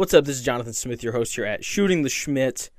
What's 0.00 0.14
up? 0.14 0.24
This 0.24 0.38
is 0.38 0.42
Jonathan 0.42 0.72
Smith, 0.72 1.02
your 1.02 1.12
host 1.12 1.34
here 1.34 1.44
at 1.44 1.62
Shooting 1.62 2.04
the 2.04 2.08
Shmitt. 2.08 2.70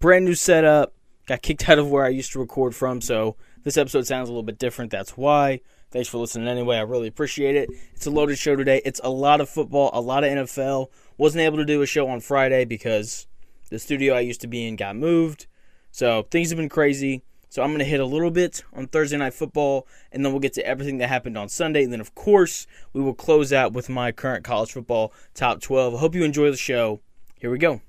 Brand 0.00 0.24
new 0.24 0.34
setup. 0.34 0.94
Got 1.26 1.42
kicked 1.42 1.68
out 1.68 1.78
of 1.78 1.90
where 1.90 2.02
I 2.02 2.08
used 2.08 2.32
to 2.32 2.38
record 2.38 2.74
from, 2.74 3.02
so 3.02 3.36
this 3.62 3.76
episode 3.76 4.06
sounds 4.06 4.30
a 4.30 4.32
little 4.32 4.42
bit 4.42 4.58
different. 4.58 4.90
That's 4.90 5.14
why. 5.14 5.60
Thanks 5.90 6.08
for 6.08 6.16
listening 6.16 6.48
anyway. 6.48 6.78
I 6.78 6.80
really 6.80 7.08
appreciate 7.08 7.56
it. 7.56 7.68
It's 7.92 8.06
a 8.06 8.10
loaded 8.10 8.38
show 8.38 8.56
today. 8.56 8.80
It's 8.86 9.02
a 9.04 9.10
lot 9.10 9.42
of 9.42 9.50
football, 9.50 9.90
a 9.92 10.00
lot 10.00 10.24
of 10.24 10.30
NFL. 10.30 10.86
Wasn't 11.18 11.42
able 11.42 11.58
to 11.58 11.66
do 11.66 11.82
a 11.82 11.86
show 11.86 12.08
on 12.08 12.20
Friday 12.20 12.64
because 12.64 13.26
the 13.68 13.78
studio 13.78 14.14
I 14.14 14.20
used 14.20 14.40
to 14.40 14.46
be 14.46 14.66
in 14.66 14.76
got 14.76 14.96
moved. 14.96 15.48
So 15.90 16.22
things 16.30 16.48
have 16.48 16.56
been 16.56 16.70
crazy. 16.70 17.22
So 17.52 17.62
I'm 17.62 17.68
going 17.68 17.80
to 17.80 17.84
hit 17.84 18.00
a 18.00 18.06
little 18.06 18.30
bit 18.30 18.64
on 18.72 18.86
Thursday 18.86 19.18
Night 19.18 19.34
Football, 19.34 19.86
and 20.10 20.24
then 20.24 20.32
we'll 20.32 20.40
get 20.40 20.54
to 20.54 20.66
everything 20.66 20.96
that 20.96 21.08
happened 21.08 21.36
on 21.36 21.50
Sunday. 21.50 21.84
And 21.84 21.92
then, 21.92 22.00
of 22.00 22.14
course, 22.14 22.66
we 22.94 23.02
will 23.02 23.12
close 23.12 23.52
out 23.52 23.74
with 23.74 23.90
my 23.90 24.10
current 24.10 24.42
college 24.42 24.72
football 24.72 25.12
top 25.34 25.60
12. 25.60 25.94
I 25.94 25.98
hope 25.98 26.14
you 26.14 26.24
enjoy 26.24 26.50
the 26.50 26.56
show. 26.56 27.02
Here 27.38 27.50
we 27.50 27.58
go. 27.58 27.82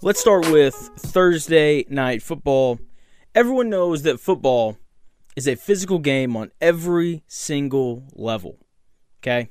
Let's 0.00 0.20
start 0.20 0.48
with 0.52 0.76
Thursday 0.96 1.84
night 1.88 2.22
football. 2.22 2.78
Everyone 3.34 3.68
knows 3.68 4.02
that 4.02 4.20
football 4.20 4.78
is 5.34 5.48
a 5.48 5.56
physical 5.56 5.98
game 5.98 6.36
on 6.36 6.52
every 6.60 7.24
single 7.26 8.04
level. 8.12 8.60
Okay? 9.20 9.50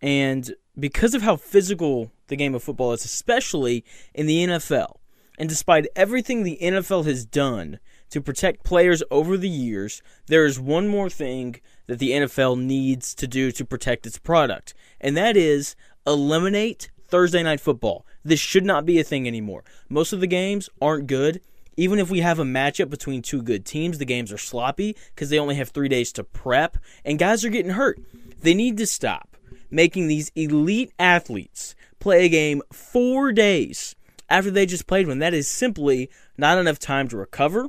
And 0.00 0.54
because 0.78 1.12
of 1.12 1.20
how 1.20 1.36
physical 1.36 2.10
the 2.28 2.36
game 2.36 2.54
of 2.54 2.62
football 2.62 2.92
is, 2.92 3.04
especially 3.04 3.84
in 4.14 4.24
the 4.24 4.46
NFL, 4.46 4.96
and 5.38 5.46
despite 5.46 5.88
everything 5.94 6.42
the 6.42 6.58
NFL 6.62 7.04
has 7.04 7.26
done 7.26 7.80
to 8.08 8.22
protect 8.22 8.64
players 8.64 9.02
over 9.10 9.36
the 9.36 9.48
years, 9.48 10.00
there 10.26 10.46
is 10.46 10.58
one 10.58 10.88
more 10.88 11.10
thing 11.10 11.56
that 11.86 11.98
the 11.98 12.12
NFL 12.12 12.58
needs 12.58 13.14
to 13.16 13.26
do 13.26 13.52
to 13.52 13.64
protect 13.66 14.06
its 14.06 14.16
product, 14.18 14.72
and 15.02 15.14
that 15.18 15.36
is 15.36 15.76
eliminate 16.06 16.90
Thursday 17.14 17.44
night 17.44 17.60
football. 17.60 18.04
This 18.24 18.40
should 18.40 18.64
not 18.64 18.84
be 18.84 18.98
a 18.98 19.04
thing 19.04 19.28
anymore. 19.28 19.62
Most 19.88 20.12
of 20.12 20.18
the 20.18 20.26
games 20.26 20.68
aren't 20.82 21.06
good. 21.06 21.40
Even 21.76 22.00
if 22.00 22.10
we 22.10 22.18
have 22.18 22.40
a 22.40 22.44
matchup 22.44 22.90
between 22.90 23.22
two 23.22 23.40
good 23.40 23.64
teams, 23.64 23.98
the 23.98 24.04
games 24.04 24.32
are 24.32 24.36
sloppy 24.36 24.96
because 25.14 25.30
they 25.30 25.38
only 25.38 25.54
have 25.54 25.68
three 25.68 25.88
days 25.88 26.10
to 26.14 26.24
prep, 26.24 26.76
and 27.04 27.20
guys 27.20 27.44
are 27.44 27.50
getting 27.50 27.70
hurt. 27.70 28.00
They 28.40 28.52
need 28.52 28.78
to 28.78 28.86
stop 28.86 29.36
making 29.70 30.08
these 30.08 30.32
elite 30.34 30.92
athletes 30.98 31.76
play 32.00 32.24
a 32.24 32.28
game 32.28 32.62
four 32.72 33.30
days 33.30 33.94
after 34.28 34.50
they 34.50 34.66
just 34.66 34.88
played 34.88 35.06
one. 35.06 35.20
That 35.20 35.34
is 35.34 35.46
simply 35.46 36.10
not 36.36 36.58
enough 36.58 36.80
time 36.80 37.06
to 37.10 37.16
recover. 37.16 37.68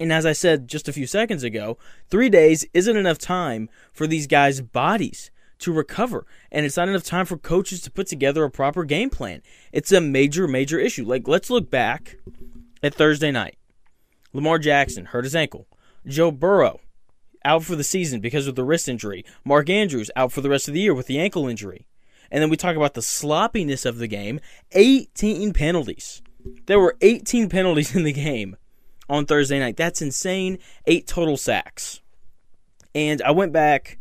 And 0.00 0.10
as 0.10 0.24
I 0.24 0.32
said 0.32 0.66
just 0.66 0.88
a 0.88 0.94
few 0.94 1.06
seconds 1.06 1.44
ago, 1.44 1.76
three 2.08 2.30
days 2.30 2.64
isn't 2.72 2.96
enough 2.96 3.18
time 3.18 3.68
for 3.92 4.06
these 4.06 4.26
guys' 4.26 4.62
bodies 4.62 5.30
to 5.62 5.72
recover. 5.72 6.26
And 6.50 6.66
it's 6.66 6.76
not 6.76 6.88
enough 6.88 7.04
time 7.04 7.26
for 7.26 7.36
coaches 7.36 7.80
to 7.82 7.90
put 7.90 8.06
together 8.06 8.44
a 8.44 8.50
proper 8.50 8.84
game 8.84 9.10
plan. 9.10 9.42
It's 9.72 9.92
a 9.92 10.00
major, 10.00 10.46
major 10.46 10.78
issue. 10.78 11.04
Like, 11.04 11.26
let's 11.26 11.50
look 11.50 11.70
back 11.70 12.16
at 12.82 12.94
Thursday 12.94 13.30
night. 13.30 13.56
Lamar 14.32 14.58
Jackson 14.58 15.06
hurt 15.06 15.24
his 15.24 15.36
ankle. 15.36 15.66
Joe 16.06 16.30
Burrow 16.30 16.80
out 17.44 17.64
for 17.64 17.76
the 17.76 17.84
season 17.84 18.20
because 18.20 18.46
of 18.46 18.54
the 18.54 18.64
wrist 18.64 18.88
injury. 18.88 19.24
Mark 19.44 19.68
Andrews 19.68 20.10
out 20.16 20.32
for 20.32 20.40
the 20.40 20.50
rest 20.50 20.68
of 20.68 20.74
the 20.74 20.80
year 20.80 20.94
with 20.94 21.06
the 21.06 21.18
ankle 21.18 21.48
injury. 21.48 21.86
And 22.30 22.42
then 22.42 22.50
we 22.50 22.56
talk 22.56 22.76
about 22.76 22.94
the 22.94 23.02
sloppiness 23.02 23.84
of 23.84 23.98
the 23.98 24.06
game 24.06 24.40
18 24.72 25.52
penalties. 25.52 26.22
There 26.66 26.80
were 26.80 26.96
18 27.00 27.48
penalties 27.48 27.94
in 27.94 28.04
the 28.04 28.12
game 28.12 28.56
on 29.08 29.26
Thursday 29.26 29.58
night. 29.58 29.76
That's 29.76 30.02
insane. 30.02 30.58
Eight 30.86 31.06
total 31.06 31.36
sacks. 31.36 32.00
And 32.94 33.22
I 33.22 33.30
went 33.30 33.52
back 33.52 33.98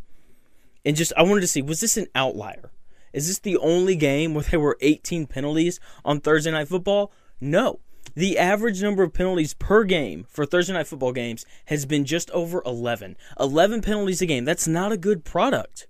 and 0.86 0.96
just 0.96 1.14
I 1.16 1.24
wanted 1.24 1.42
to 1.42 1.47
see 1.47 1.62
was 1.62 1.80
this 1.80 1.97
an 1.97 2.08
outlier? 2.16 2.72
Is 3.14 3.28
this 3.28 3.40
the 3.40 3.58
only 3.58 3.96
game 3.96 4.34
where 4.34 4.44
there 4.50 4.59
were 4.59 4.78
18 4.81 5.28
penalties 5.28 5.80
on 6.06 6.19
Thursday 6.19 6.52
night 6.52 6.68
football? 6.68 7.12
No. 7.40 7.80
The 8.16 8.38
average 8.38 8.81
number 8.81 9.03
of 9.03 9.14
penalties 9.14 9.53
per 9.53 9.84
game 9.84 10.25
for 10.30 10.46
Thursday 10.46 10.74
night 10.74 10.88
football 10.88 11.14
games 11.14 11.46
has 11.66 11.86
been 11.86 12.03
just 12.03 12.30
over 12.31 12.62
11. 12.66 13.16
11 13.40 13.81
penalties 13.81 14.22
a 14.22 14.25
game. 14.25 14.44
That's 14.44 14.68
not 14.68 14.91
a 14.91 14.97
good 14.97 15.24
product. 15.24 15.88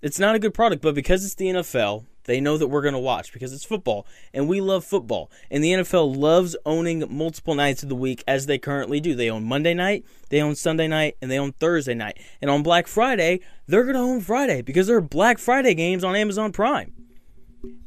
It's 0.00 0.18
not 0.18 0.34
a 0.34 0.38
good 0.38 0.54
product, 0.54 0.82
but 0.82 0.94
because 0.94 1.24
it's 1.24 1.34
the 1.34 1.46
NFL, 1.46 2.06
they 2.26 2.40
know 2.40 2.58
that 2.58 2.68
we're 2.68 2.82
going 2.82 2.94
to 2.94 2.98
watch 3.00 3.32
because 3.32 3.52
it's 3.52 3.64
football, 3.64 4.06
and 4.34 4.48
we 4.48 4.60
love 4.60 4.84
football. 4.84 5.30
And 5.50 5.64
the 5.64 5.72
NFL 5.72 6.16
loves 6.16 6.56
owning 6.66 7.04
multiple 7.08 7.54
nights 7.54 7.82
of 7.82 7.88
the 7.88 7.96
week 7.96 8.22
as 8.28 8.46
they 8.46 8.58
currently 8.58 9.00
do. 9.00 9.14
They 9.14 9.30
own 9.30 9.44
Monday 9.44 9.74
night, 9.74 10.04
they 10.28 10.42
own 10.42 10.54
Sunday 10.54 10.88
night, 10.88 11.16
and 11.22 11.30
they 11.30 11.38
own 11.38 11.52
Thursday 11.52 11.94
night. 11.94 12.18
And 12.42 12.50
on 12.50 12.62
Black 12.62 12.86
Friday, 12.86 13.40
they're 13.66 13.84
going 13.84 13.94
to 13.94 14.00
own 14.00 14.20
Friday 14.20 14.62
because 14.62 14.86
there 14.86 14.96
are 14.96 15.02
Black 15.02 15.38
Friday 15.38 15.74
games 15.74 16.04
on 16.04 16.14
Amazon 16.14 16.52
Prime. 16.52 16.92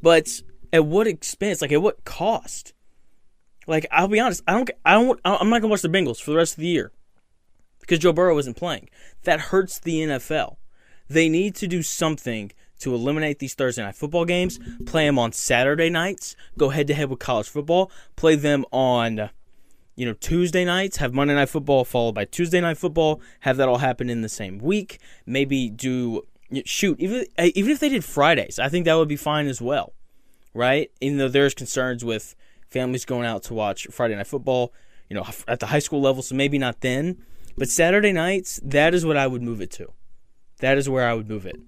But 0.02 0.42
at 0.74 0.86
what 0.86 1.08
expense? 1.08 1.62
Like 1.62 1.72
at 1.72 1.82
what 1.82 2.04
cost? 2.06 2.74
Like 3.68 3.86
I'll 3.92 4.08
be 4.08 4.20
honest, 4.20 4.42
I 4.48 4.54
don't. 4.54 4.70
I 4.86 4.94
don't. 4.94 5.20
I'm 5.24 5.50
not 5.50 5.62
going 5.62 5.64
to 5.64 5.68
watch 5.68 5.82
the 5.82 5.90
Bengals 5.90 6.22
for 6.22 6.32
the 6.32 6.38
rest 6.38 6.54
of 6.54 6.62
the 6.62 6.68
year 6.68 6.92
because 7.80 8.00
Joe 8.00 8.14
Burrow 8.14 8.38
isn't 8.38 8.58
playing. 8.58 8.90
That 9.24 9.40
hurts 9.40 9.80
the 9.80 10.00
NFL. 10.02 10.56
They 11.08 11.30
need 11.30 11.56
to 11.56 11.68
do 11.68 11.82
something 11.82 12.52
to 12.80 12.94
eliminate 12.94 13.40
these 13.40 13.54
Thursday 13.54 13.84
night 13.84 13.96
football 13.96 14.26
games, 14.26 14.60
play 14.86 15.06
them 15.06 15.20
on 15.20 15.32
Saturday 15.32 15.90
nights, 15.90 16.36
go 16.58 16.70
head 16.70 16.88
to 16.88 16.94
head 16.94 17.10
with 17.10 17.20
college 17.20 17.50
football, 17.50 17.92
play 18.16 18.36
them 18.36 18.66
on 18.72 19.30
you 19.96 20.06
know 20.06 20.14
Tuesday 20.14 20.66
nights, 20.66 20.98
have 20.98 21.14
Monday 21.14 21.36
night 21.36 21.50
football 21.50 21.84
followed 21.84 22.16
by 22.16 22.26
Tuesday 22.26 22.62
night 22.62 22.78
football, 22.78 23.22
have 23.42 23.58
that 23.58 23.68
all 23.68 23.78
happen 23.78 24.10
in 24.10 24.22
the 24.22 24.30
same 24.30 24.58
week, 24.58 25.00
maybe 25.26 25.70
do 25.70 26.24
shoot 26.66 27.00
even 27.00 27.26
even 27.38 27.72
if 27.72 27.80
they 27.80 27.90
did 27.90 28.04
Fridays, 28.04 28.60
I 28.60 28.70
think 28.70 28.86
that 28.86 28.96
would 28.96 29.10
be 29.10 29.18
fine 29.18 29.48
as 29.48 29.62
well. 29.62 29.94
Right? 30.54 30.92
Even 31.00 31.20
though 31.20 31.28
there's 31.30 31.54
concerns 31.54 32.04
with 32.04 32.36
families 32.70 33.06
going 33.06 33.26
out 33.26 33.44
to 33.44 33.54
watch 33.54 33.88
Friday 33.92 34.16
night 34.16 34.28
football, 34.28 34.74
you 35.10 35.16
know, 35.16 35.26
at 35.48 35.60
the 35.60 35.68
high 35.68 35.80
school 35.80 36.02
level, 36.02 36.24
so 36.24 36.36
maybe 36.36 36.58
not 36.58 36.82
then, 36.82 37.18
but 37.58 37.70
Saturday 37.70 38.12
nights, 38.12 38.60
that 38.64 38.94
is 38.94 39.06
what 39.06 39.18
I 39.18 39.28
would 39.28 39.42
move 39.42 39.62
it 39.62 39.72
to. 39.72 39.92
That 40.60 40.78
is 40.78 40.90
where 40.90 41.08
I 41.08 41.14
would 41.14 41.30
move 41.30 41.46
it. 41.46 41.60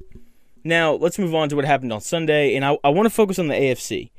Now, 0.64 0.94
let's 0.94 1.18
move 1.18 1.34
on 1.34 1.50
to 1.50 1.56
what 1.56 1.66
happened 1.66 1.92
on 1.92 2.02
Sunday, 2.02 2.56
and 2.56 2.64
I, 2.64 2.78
I 2.84 2.90
want 2.90 3.08
to 3.08 3.10
focus 3.10 3.40
on 3.40 3.48
the 3.48 3.56
AFC. 3.56 4.12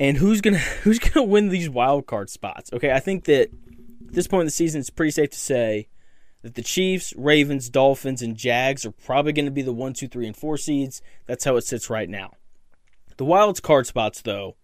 And 0.00 0.16
who's 0.16 0.40
gonna 0.40 0.58
who's 0.82 0.98
gonna 0.98 1.26
win 1.26 1.48
these 1.48 1.68
wild 1.68 2.06
card 2.06 2.30
spots? 2.30 2.72
Okay, 2.72 2.92
I 2.92 3.00
think 3.00 3.24
that 3.24 3.50
at 4.08 4.14
this 4.14 4.26
point 4.26 4.42
in 4.42 4.46
the 4.46 4.52
season, 4.52 4.80
it's 4.80 4.90
pretty 4.90 5.10
safe 5.10 5.30
to 5.30 5.38
say 5.38 5.88
that 6.42 6.54
the 6.54 6.62
Chiefs, 6.62 7.12
Ravens, 7.16 7.68
Dolphins, 7.68 8.22
and 8.22 8.36
Jags 8.36 8.86
are 8.86 8.92
probably 8.92 9.32
going 9.32 9.44
to 9.44 9.50
be 9.50 9.62
the 9.62 9.72
one, 9.72 9.92
two, 9.92 10.08
three, 10.08 10.26
and 10.26 10.36
four 10.36 10.56
seeds. 10.56 11.02
That's 11.26 11.44
how 11.44 11.56
it 11.56 11.62
sits 11.62 11.90
right 11.90 12.08
now. 12.08 12.34
The 13.16 13.24
wild 13.24 13.60
card 13.62 13.86
spots, 13.86 14.22
though, 14.22 14.56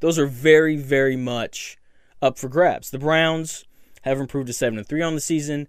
those 0.00 0.18
are 0.18 0.26
very, 0.26 0.76
very 0.76 1.16
much 1.16 1.78
up 2.20 2.38
for 2.38 2.48
grabs. 2.48 2.90
The 2.90 2.98
Browns 2.98 3.64
have 4.02 4.18
improved 4.18 4.48
to 4.48 4.52
seven 4.52 4.78
and 4.78 4.86
three 4.86 5.02
on 5.02 5.14
the 5.14 5.20
season. 5.20 5.68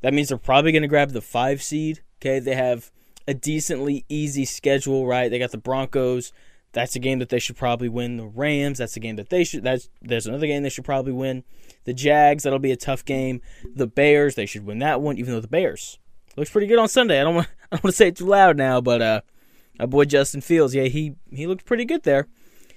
That 0.00 0.14
means 0.14 0.28
they're 0.28 0.38
probably 0.38 0.72
going 0.72 0.82
to 0.82 0.88
grab 0.88 1.10
the 1.10 1.20
five 1.20 1.62
seed. 1.62 2.00
Okay, 2.18 2.38
they 2.38 2.54
have 2.54 2.90
a 3.26 3.34
decently 3.34 4.04
easy 4.08 4.44
schedule, 4.44 5.06
right? 5.06 5.30
They 5.30 5.38
got 5.38 5.50
the 5.50 5.58
Broncos. 5.58 6.32
That's 6.72 6.96
a 6.96 6.98
game 6.98 7.20
that 7.20 7.28
they 7.28 7.38
should 7.38 7.56
probably 7.56 7.88
win. 7.88 8.16
The 8.16 8.26
Rams, 8.26 8.78
that's 8.78 8.96
a 8.96 9.00
game 9.00 9.16
that 9.16 9.30
they 9.30 9.44
should 9.44 9.62
that's 9.62 9.88
there's 10.02 10.26
another 10.26 10.46
game 10.46 10.62
they 10.62 10.68
should 10.68 10.84
probably 10.84 11.12
win. 11.12 11.44
The 11.84 11.94
Jags, 11.94 12.42
that'll 12.42 12.58
be 12.58 12.72
a 12.72 12.76
tough 12.76 13.04
game. 13.04 13.40
The 13.74 13.86
Bears, 13.86 14.34
they 14.34 14.46
should 14.46 14.66
win 14.66 14.80
that 14.80 15.00
one, 15.00 15.16
even 15.16 15.32
though 15.32 15.40
the 15.40 15.48
Bears 15.48 15.98
looks 16.36 16.50
pretty 16.50 16.66
good 16.66 16.78
on 16.78 16.88
Sunday. 16.88 17.20
I 17.20 17.24
don't 17.24 17.36
want 17.36 17.48
I 17.72 17.76
don't 17.76 17.84
want 17.84 17.92
to 17.94 17.96
say 17.96 18.08
it 18.08 18.16
too 18.16 18.26
loud 18.26 18.56
now, 18.56 18.80
but 18.80 19.00
uh 19.00 19.20
my 19.78 19.86
boy 19.86 20.04
Justin 20.04 20.40
Fields, 20.40 20.74
yeah, 20.74 20.84
he 20.84 21.14
he 21.30 21.46
looked 21.46 21.64
pretty 21.64 21.84
good 21.84 22.02
there. 22.02 22.28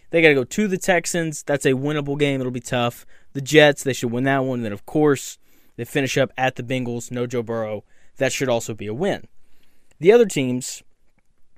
They 0.09 0.21
got 0.21 0.29
to 0.29 0.35
go 0.35 0.44
to 0.45 0.67
the 0.67 0.77
Texans. 0.77 1.44
That's 1.44 1.65
a 1.65 1.73
winnable 1.73 2.17
game. 2.17 2.39
It'll 2.39 2.51
be 2.51 2.59
tough. 2.59 3.05
The 3.33 3.41
Jets, 3.41 3.83
they 3.83 3.94
should 3.94 4.11
win 4.11 4.23
that 4.23 4.45
one. 4.45 4.59
And 4.59 4.65
then, 4.65 4.71
of 4.71 4.85
course, 4.85 5.38
they 5.75 5.83
finish 5.85 6.17
up 6.17 6.31
at 6.38 6.55
the 6.55 6.63
Bengals. 6.63 7.11
No 7.11 7.27
Joe 7.27 7.44
Burrow. 7.44 7.83
That 8.17 8.31
should 8.31 8.49
also 8.49 8.73
be 8.73 8.88
a 8.88 8.94
win. 8.94 9.27
The 9.99 10.11
other 10.11 10.27
teams 10.27 10.83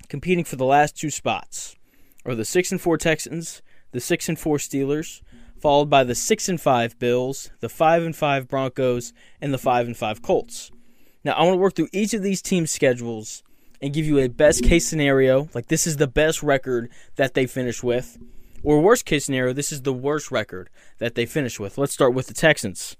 competing 0.07 0.45
for 0.45 0.55
the 0.55 0.65
last 0.65 0.95
two 0.95 1.09
spots 1.09 1.75
are 2.25 2.35
the 2.35 2.45
six 2.45 2.71
and 2.71 2.79
four 2.79 2.97
Texans, 2.97 3.61
the 3.91 3.99
six 3.99 4.29
and 4.29 4.39
four 4.39 4.57
Steelers, 4.57 5.21
followed 5.59 5.89
by 5.89 6.05
the 6.05 6.15
six 6.15 6.47
and 6.47 6.59
five 6.59 6.97
Bills, 6.99 7.51
the 7.59 7.67
five 7.67 8.03
and 8.03 8.15
five 8.15 8.47
Broncos, 8.47 9.11
and 9.41 9.53
the 9.53 9.57
five 9.57 9.87
and 9.87 9.97
five 9.97 10.21
Colts. 10.21 10.71
Now 11.25 11.33
I 11.33 11.43
want 11.43 11.55
to 11.55 11.57
work 11.57 11.75
through 11.75 11.89
each 11.91 12.13
of 12.13 12.23
these 12.23 12.41
teams' 12.41 12.71
schedules 12.71 13.43
and 13.81 13.93
give 13.93 14.05
you 14.05 14.19
a 14.19 14.29
best 14.29 14.63
case 14.63 14.87
scenario, 14.87 15.49
like 15.53 15.67
this 15.67 15.85
is 15.85 15.97
the 15.97 16.07
best 16.07 16.41
record 16.41 16.89
that 17.17 17.33
they 17.33 17.45
finish 17.45 17.83
with, 17.83 18.17
or 18.63 18.79
worst 18.79 19.05
case 19.05 19.25
scenario, 19.25 19.51
this 19.51 19.71
is 19.71 19.81
the 19.81 19.93
worst 19.93 20.31
record 20.31 20.69
that 20.99 21.15
they 21.15 21.25
finish 21.25 21.59
with. 21.59 21.77
Let's 21.77 21.93
start 21.93 22.13
with 22.13 22.27
the 22.27 22.33
Texans. 22.33 22.95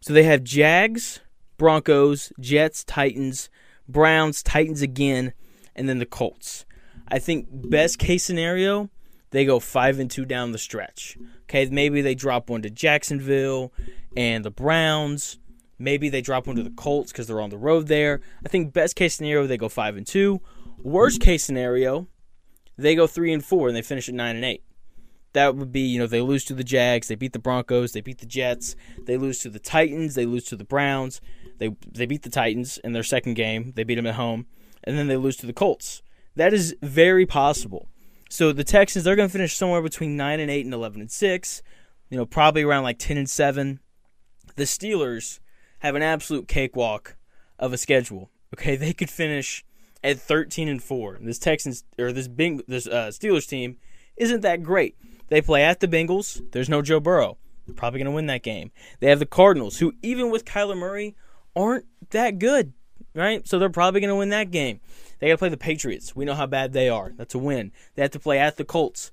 So 0.00 0.12
they 0.12 0.24
have 0.24 0.42
Jags, 0.42 1.20
Broncos, 1.56 2.32
Jets, 2.40 2.84
Titans, 2.84 3.48
Browns, 3.88 4.42
Titans 4.42 4.82
again, 4.82 5.32
and 5.74 5.88
then 5.88 5.98
the 5.98 6.06
Colts. 6.06 6.64
I 7.08 7.18
think 7.18 7.48
best 7.50 7.98
case 7.98 8.24
scenario, 8.24 8.90
they 9.30 9.44
go 9.44 9.60
five 9.60 9.98
and 9.98 10.10
two 10.10 10.24
down 10.24 10.52
the 10.52 10.58
stretch. 10.58 11.16
Okay, 11.42 11.66
maybe 11.66 12.02
they 12.02 12.14
drop 12.14 12.50
one 12.50 12.62
to 12.62 12.70
Jacksonville 12.70 13.72
and 14.16 14.44
the 14.44 14.50
Browns. 14.50 15.38
Maybe 15.78 16.08
they 16.08 16.22
drop 16.22 16.46
one 16.46 16.56
to 16.56 16.62
the 16.62 16.70
Colts 16.70 17.12
because 17.12 17.26
they're 17.26 17.40
on 17.40 17.50
the 17.50 17.58
road 17.58 17.86
there. 17.86 18.20
I 18.44 18.48
think 18.48 18.72
best 18.72 18.96
case 18.96 19.14
scenario 19.14 19.46
they 19.46 19.58
go 19.58 19.68
five 19.68 19.96
and 19.96 20.06
two. 20.06 20.40
Worst 20.78 21.20
case 21.20 21.44
scenario, 21.44 22.08
they 22.76 22.94
go 22.94 23.06
three 23.06 23.32
and 23.32 23.44
four 23.44 23.68
and 23.68 23.76
they 23.76 23.82
finish 23.82 24.08
at 24.08 24.14
nine 24.14 24.36
and 24.36 24.44
eight. 24.44 24.62
That 25.32 25.54
would 25.54 25.70
be, 25.70 25.80
you 25.80 25.98
know, 25.98 26.06
they 26.06 26.22
lose 26.22 26.44
to 26.46 26.54
the 26.54 26.64
Jags, 26.64 27.08
they 27.08 27.14
beat 27.14 27.34
the 27.34 27.38
Broncos, 27.38 27.92
they 27.92 28.00
beat 28.00 28.18
the 28.18 28.26
Jets, 28.26 28.74
they 29.04 29.18
lose 29.18 29.38
to 29.40 29.50
the 29.50 29.58
Titans, 29.58 30.14
they 30.14 30.24
lose 30.24 30.44
to 30.44 30.56
the 30.56 30.64
Browns, 30.64 31.20
they 31.58 31.76
they 31.86 32.06
beat 32.06 32.22
the 32.22 32.30
Titans 32.30 32.78
in 32.78 32.92
their 32.92 33.02
second 33.02 33.34
game, 33.34 33.72
they 33.74 33.84
beat 33.84 33.96
them 33.96 34.06
at 34.06 34.14
home, 34.14 34.46
and 34.84 34.96
then 34.98 35.06
they 35.06 35.16
lose 35.16 35.36
to 35.38 35.46
the 35.46 35.52
Colts. 35.52 36.02
That 36.34 36.52
is 36.52 36.76
very 36.82 37.26
possible. 37.26 37.88
So 38.28 38.52
the 38.52 38.64
Texans 38.64 39.04
they're 39.04 39.16
going 39.16 39.28
to 39.28 39.32
finish 39.32 39.56
somewhere 39.56 39.82
between 39.82 40.16
nine 40.16 40.40
and 40.40 40.50
eight 40.50 40.64
and 40.64 40.74
eleven 40.74 41.00
and 41.00 41.10
six, 41.10 41.62
you 42.10 42.16
know, 42.16 42.26
probably 42.26 42.62
around 42.62 42.82
like 42.82 42.98
ten 42.98 43.16
and 43.16 43.30
seven. 43.30 43.80
The 44.56 44.64
Steelers 44.64 45.40
have 45.80 45.94
an 45.94 46.02
absolute 46.02 46.48
cakewalk 46.48 47.16
of 47.58 47.72
a 47.72 47.78
schedule. 47.78 48.30
Okay, 48.54 48.76
they 48.76 48.92
could 48.92 49.10
finish 49.10 49.64
at 50.02 50.18
13 50.18 50.68
and 50.68 50.82
4. 50.82 51.18
This 51.20 51.38
Texans 51.38 51.84
or 51.98 52.12
this 52.12 52.28
Bing, 52.28 52.62
this 52.68 52.86
uh, 52.86 53.08
Steelers 53.08 53.48
team 53.48 53.76
isn't 54.16 54.40
that 54.42 54.62
great. 54.62 54.96
They 55.28 55.42
play 55.42 55.64
at 55.64 55.80
the 55.80 55.88
Bengals. 55.88 56.40
There's 56.52 56.68
no 56.68 56.80
Joe 56.80 57.00
Burrow. 57.00 57.38
They're 57.66 57.74
probably 57.74 57.98
going 57.98 58.06
to 58.06 58.14
win 58.14 58.26
that 58.26 58.44
game. 58.44 58.70
They 59.00 59.08
have 59.08 59.18
the 59.18 59.26
Cardinals, 59.26 59.78
who 59.78 59.94
even 60.02 60.30
with 60.30 60.44
Kyler 60.44 60.76
Murray 60.76 61.16
aren't 61.56 61.86
that 62.10 62.38
good, 62.38 62.74
right? 63.14 63.46
So 63.48 63.58
they're 63.58 63.70
probably 63.70 64.00
going 64.00 64.10
to 64.10 64.16
win 64.16 64.28
that 64.28 64.50
game. 64.50 64.80
They 65.18 65.28
got 65.28 65.34
to 65.34 65.38
play 65.38 65.48
the 65.48 65.56
Patriots. 65.56 66.14
We 66.14 66.26
know 66.26 66.34
how 66.34 66.46
bad 66.46 66.72
they 66.72 66.88
are. 66.88 67.12
That's 67.16 67.34
a 67.34 67.38
win. 67.38 67.72
They 67.94 68.02
have 68.02 68.10
to 68.12 68.20
play 68.20 68.38
at 68.38 68.58
the 68.58 68.64
Colts. 68.64 69.10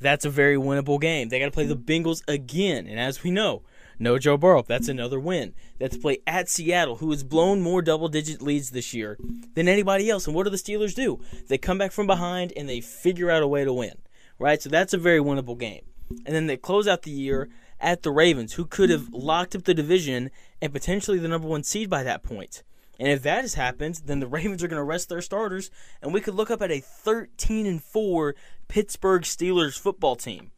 That's 0.00 0.24
a 0.24 0.30
very 0.30 0.56
winnable 0.56 1.00
game. 1.00 1.28
They 1.28 1.38
got 1.38 1.46
to 1.46 1.52
play 1.52 1.66
the 1.66 1.76
Bengals 1.76 2.22
again, 2.28 2.86
and 2.86 3.00
as 3.00 3.22
we 3.22 3.30
know, 3.30 3.62
no 3.98 4.18
Joe 4.18 4.36
Burrow. 4.36 4.62
That's 4.62 4.88
another 4.88 5.18
win. 5.18 5.54
They 5.78 5.86
have 5.86 5.92
to 5.92 5.98
play 5.98 6.18
at 6.26 6.48
Seattle, 6.48 6.96
who 6.96 7.10
has 7.10 7.24
blown 7.24 7.60
more 7.60 7.82
double 7.82 8.08
digit 8.08 8.40
leads 8.40 8.70
this 8.70 8.94
year 8.94 9.18
than 9.54 9.68
anybody 9.68 10.08
else. 10.08 10.26
And 10.26 10.36
what 10.36 10.44
do 10.44 10.50
the 10.50 10.56
Steelers 10.56 10.94
do? 10.94 11.20
They 11.48 11.58
come 11.58 11.78
back 11.78 11.92
from 11.92 12.06
behind 12.06 12.52
and 12.56 12.68
they 12.68 12.80
figure 12.80 13.30
out 13.30 13.42
a 13.42 13.48
way 13.48 13.64
to 13.64 13.72
win. 13.72 13.94
Right? 14.38 14.62
So 14.62 14.68
that's 14.68 14.94
a 14.94 14.98
very 14.98 15.18
winnable 15.18 15.58
game. 15.58 15.82
And 16.24 16.34
then 16.34 16.46
they 16.46 16.56
close 16.56 16.86
out 16.86 17.02
the 17.02 17.10
year 17.10 17.48
at 17.80 18.02
the 18.02 18.12
Ravens, 18.12 18.54
who 18.54 18.66
could 18.66 18.90
have 18.90 19.08
locked 19.12 19.56
up 19.56 19.64
the 19.64 19.74
division 19.74 20.30
and 20.60 20.72
potentially 20.72 21.18
the 21.18 21.28
number 21.28 21.48
one 21.48 21.62
seed 21.62 21.88
by 21.88 22.02
that 22.02 22.22
point. 22.22 22.62
And 22.98 23.08
if 23.08 23.22
that 23.22 23.42
has 23.42 23.54
happened, 23.54 24.02
then 24.04 24.20
the 24.20 24.26
Ravens 24.26 24.62
are 24.62 24.68
going 24.68 24.80
to 24.80 24.84
rest 24.84 25.08
their 25.08 25.22
starters, 25.22 25.70
and 26.02 26.12
we 26.12 26.20
could 26.20 26.34
look 26.34 26.50
up 26.50 26.62
at 26.62 26.72
a 26.72 26.80
13 26.80 27.66
and 27.66 27.82
4 27.82 28.34
Pittsburgh 28.66 29.22
Steelers 29.22 29.78
football 29.78 30.16
team, 30.16 30.50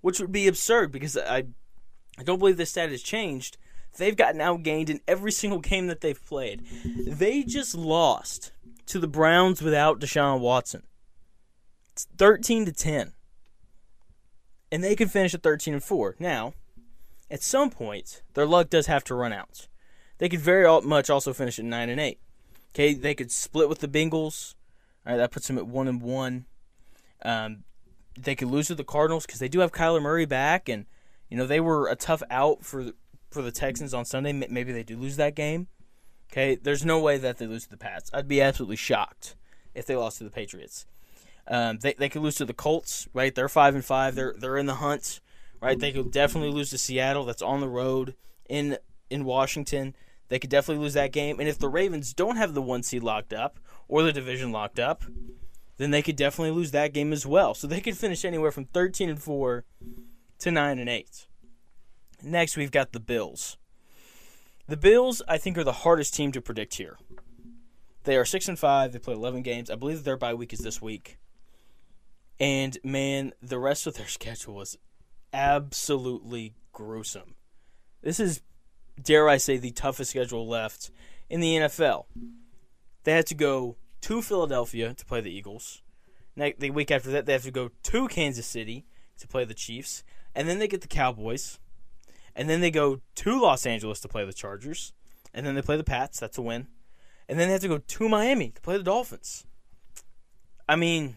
which 0.00 0.18
would 0.18 0.32
be 0.32 0.48
absurd 0.48 0.90
because 0.90 1.16
I 1.16 1.44
I 2.18 2.24
don't 2.24 2.38
believe 2.38 2.56
this 2.56 2.70
stat 2.70 2.90
has 2.90 3.02
changed. 3.02 3.56
They've 3.96 4.16
gotten 4.16 4.40
outgained 4.40 4.90
in 4.90 5.00
every 5.06 5.32
single 5.32 5.60
game 5.60 5.86
that 5.86 6.00
they've 6.00 6.26
played. 6.26 6.62
They 7.06 7.42
just 7.42 7.74
lost 7.74 8.52
to 8.86 8.98
the 8.98 9.08
Browns 9.08 9.62
without 9.62 10.00
Deshaun 10.00 10.40
Watson. 10.40 10.82
It's 11.92 12.06
13 12.16 12.66
to 12.66 12.72
10. 12.72 13.12
And 14.70 14.82
they 14.82 14.96
could 14.96 15.10
finish 15.10 15.34
at 15.34 15.42
13 15.42 15.74
and 15.74 15.82
4. 15.82 16.16
Now, 16.18 16.54
at 17.32 17.42
some 17.42 17.70
point, 17.70 18.22
their 18.34 18.46
luck 18.46 18.70
does 18.70 18.86
have 18.86 19.02
to 19.04 19.14
run 19.14 19.32
out. 19.32 19.66
They 20.18 20.28
could 20.28 20.40
very 20.40 20.64
much 20.82 21.10
also 21.10 21.32
finish 21.32 21.58
at 21.58 21.64
9 21.64 21.88
and 21.88 22.00
8. 22.00 22.20
Okay, 22.72 22.94
they 22.94 23.14
could 23.14 23.32
split 23.32 23.68
with 23.68 23.80
the 23.80 23.88
Bengals. 23.88 24.54
All 25.04 25.12
right, 25.12 25.18
that 25.18 25.32
puts 25.32 25.48
them 25.48 25.58
at 25.58 25.66
1 25.66 25.88
and 25.88 26.00
1. 26.00 26.46
Um, 27.24 27.64
they 28.16 28.34
could 28.34 28.48
lose 28.48 28.68
to 28.68 28.74
the 28.74 28.84
Cardinals 28.84 29.26
because 29.26 29.40
they 29.40 29.48
do 29.48 29.60
have 29.60 29.72
Kyler 29.72 30.00
Murray 30.00 30.26
back 30.26 30.68
and 30.68 30.86
you 31.32 31.38
know, 31.38 31.46
they 31.46 31.60
were 31.60 31.88
a 31.88 31.96
tough 31.96 32.22
out 32.30 32.62
for 32.62 32.90
for 33.30 33.40
the 33.40 33.50
Texans 33.50 33.94
on 33.94 34.04
Sunday. 34.04 34.32
Maybe 34.34 34.70
they 34.70 34.82
do 34.82 34.98
lose 34.98 35.16
that 35.16 35.34
game. 35.34 35.68
Okay, 36.30 36.56
there's 36.56 36.84
no 36.84 37.00
way 37.00 37.16
that 37.16 37.38
they 37.38 37.46
lose 37.46 37.64
to 37.64 37.70
the 37.70 37.78
Pats. 37.78 38.10
I'd 38.12 38.28
be 38.28 38.42
absolutely 38.42 38.76
shocked 38.76 39.34
if 39.74 39.86
they 39.86 39.96
lost 39.96 40.18
to 40.18 40.24
the 40.24 40.30
Patriots. 40.30 40.84
Um, 41.48 41.78
they 41.78 41.94
they 41.94 42.10
could 42.10 42.20
lose 42.20 42.34
to 42.34 42.44
the 42.44 42.52
Colts, 42.52 43.08
right? 43.14 43.34
They're 43.34 43.48
five 43.48 43.74
and 43.74 43.82
five. 43.82 44.14
They're 44.14 44.34
they're 44.36 44.58
in 44.58 44.66
the 44.66 44.74
hunt, 44.74 45.20
right? 45.62 45.78
They 45.78 45.92
could 45.92 46.10
definitely 46.10 46.50
lose 46.50 46.70
to 46.70 46.78
Seattle. 46.78 47.24
That's 47.24 47.40
on 47.40 47.60
the 47.60 47.68
road 47.68 48.14
in 48.48 48.76
in 49.08 49.24
Washington. 49.24 49.94
They 50.28 50.38
could 50.38 50.50
definitely 50.50 50.82
lose 50.82 50.94
that 50.94 51.12
game. 51.12 51.38
And 51.40 51.48
if 51.48 51.58
the 51.58 51.68
Ravens 51.68 52.12
don't 52.12 52.36
have 52.36 52.54
the 52.54 52.62
one 52.62 52.82
seed 52.82 53.02
locked 53.02 53.32
up 53.32 53.58
or 53.86 54.02
the 54.02 54.12
division 54.12 54.50
locked 54.50 54.78
up, 54.78 55.04
then 55.76 55.90
they 55.90 56.02
could 56.02 56.16
definitely 56.16 56.52
lose 56.52 56.70
that 56.70 56.92
game 56.92 57.12
as 57.12 57.26
well. 57.26 57.54
So 57.54 57.66
they 57.66 57.80
could 57.80 57.96
finish 57.96 58.24
anywhere 58.24 58.50
from 58.50 58.64
13 58.64 59.10
and 59.10 59.22
4 59.22 59.64
to 60.38 60.50
9 60.50 60.78
and 60.78 60.88
8. 60.88 61.26
Next, 62.22 62.56
we've 62.56 62.70
got 62.70 62.92
the 62.92 63.00
Bills. 63.00 63.58
The 64.68 64.76
Bills, 64.76 65.20
I 65.28 65.38
think, 65.38 65.58
are 65.58 65.64
the 65.64 65.72
hardest 65.72 66.14
team 66.14 66.32
to 66.32 66.40
predict 66.40 66.74
here. 66.74 66.98
They 68.04 68.16
are 68.16 68.24
6 68.24 68.48
and 68.48 68.58
5. 68.58 68.92
They 68.92 68.98
play 68.98 69.14
11 69.14 69.42
games. 69.42 69.70
I 69.70 69.74
believe 69.74 70.04
their 70.04 70.16
bye 70.16 70.34
week 70.34 70.52
is 70.52 70.60
this 70.60 70.80
week. 70.80 71.18
And 72.40 72.78
man, 72.82 73.32
the 73.42 73.58
rest 73.58 73.86
of 73.86 73.94
their 73.94 74.08
schedule 74.08 74.62
is 74.62 74.78
absolutely 75.32 76.54
gruesome. 76.72 77.34
This 78.02 78.20
is, 78.20 78.42
dare 79.02 79.28
I 79.28 79.36
say, 79.36 79.56
the 79.56 79.70
toughest 79.70 80.10
schedule 80.10 80.46
left 80.46 80.90
in 81.28 81.40
the 81.40 81.56
NFL. 81.56 82.06
They 83.04 83.12
had 83.12 83.26
to 83.26 83.34
go 83.34 83.76
to 84.02 84.22
Philadelphia 84.22 84.94
to 84.94 85.06
play 85.06 85.20
the 85.20 85.30
Eagles. 85.30 85.82
The 86.36 86.70
week 86.70 86.90
after 86.90 87.10
that, 87.10 87.26
they 87.26 87.32
have 87.32 87.44
to 87.44 87.50
go 87.50 87.70
to 87.82 88.08
Kansas 88.08 88.46
City 88.46 88.86
to 89.18 89.28
play 89.28 89.44
the 89.44 89.54
Chiefs 89.54 90.02
and 90.34 90.48
then 90.48 90.58
they 90.58 90.68
get 90.68 90.80
the 90.80 90.88
Cowboys, 90.88 91.58
and 92.34 92.48
then 92.48 92.60
they 92.60 92.70
go 92.70 93.00
to 93.16 93.40
Los 93.40 93.66
Angeles 93.66 94.00
to 94.00 94.08
play 94.08 94.24
the 94.24 94.32
Chargers, 94.32 94.92
and 95.34 95.46
then 95.46 95.54
they 95.54 95.62
play 95.62 95.76
the 95.76 95.84
Pats. 95.84 96.18
That's 96.18 96.38
a 96.38 96.42
win, 96.42 96.68
and 97.28 97.38
then 97.38 97.48
they 97.48 97.52
have 97.52 97.60
to 97.60 97.68
go 97.68 97.78
to 97.78 98.08
Miami 98.08 98.50
to 98.50 98.60
play 98.62 98.76
the 98.76 98.82
Dolphins. 98.82 99.44
I 100.68 100.76
mean, 100.76 101.16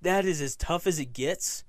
that 0.00 0.24
is 0.24 0.40
as 0.40 0.54
tough 0.54 0.86
as 0.86 1.00
it 1.00 1.12
gets. 1.12 1.64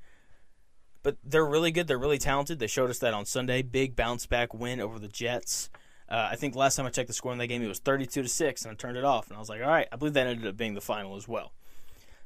But 1.01 1.17
they're 1.23 1.45
really 1.45 1.71
good. 1.71 1.87
They're 1.87 1.97
really 1.97 2.17
talented. 2.17 2.59
They 2.59 2.67
showed 2.67 2.89
us 2.89 2.99
that 2.99 3.13
on 3.13 3.25
Sunday. 3.25 3.61
Big 3.61 3.95
bounce 3.95 4.25
back 4.25 4.53
win 4.53 4.79
over 4.79 4.99
the 4.99 5.07
Jets. 5.07 5.69
Uh, 6.09 6.29
I 6.31 6.35
think 6.35 6.55
last 6.55 6.75
time 6.75 6.85
I 6.85 6.89
checked 6.89 7.07
the 7.07 7.13
score 7.13 7.31
in 7.31 7.37
that 7.37 7.47
game, 7.47 7.61
it 7.61 7.67
was 7.67 7.79
32 7.79 8.23
to 8.23 8.27
six, 8.27 8.63
and 8.63 8.71
I 8.71 8.75
turned 8.75 8.97
it 8.97 9.03
off. 9.03 9.27
And 9.27 9.37
I 9.37 9.39
was 9.39 9.47
like, 9.47 9.61
all 9.61 9.69
right, 9.69 9.87
I 9.91 9.95
believe 9.95 10.13
that 10.13 10.27
ended 10.27 10.47
up 10.47 10.57
being 10.57 10.73
the 10.73 10.81
final 10.81 11.15
as 11.15 11.27
well. 11.27 11.53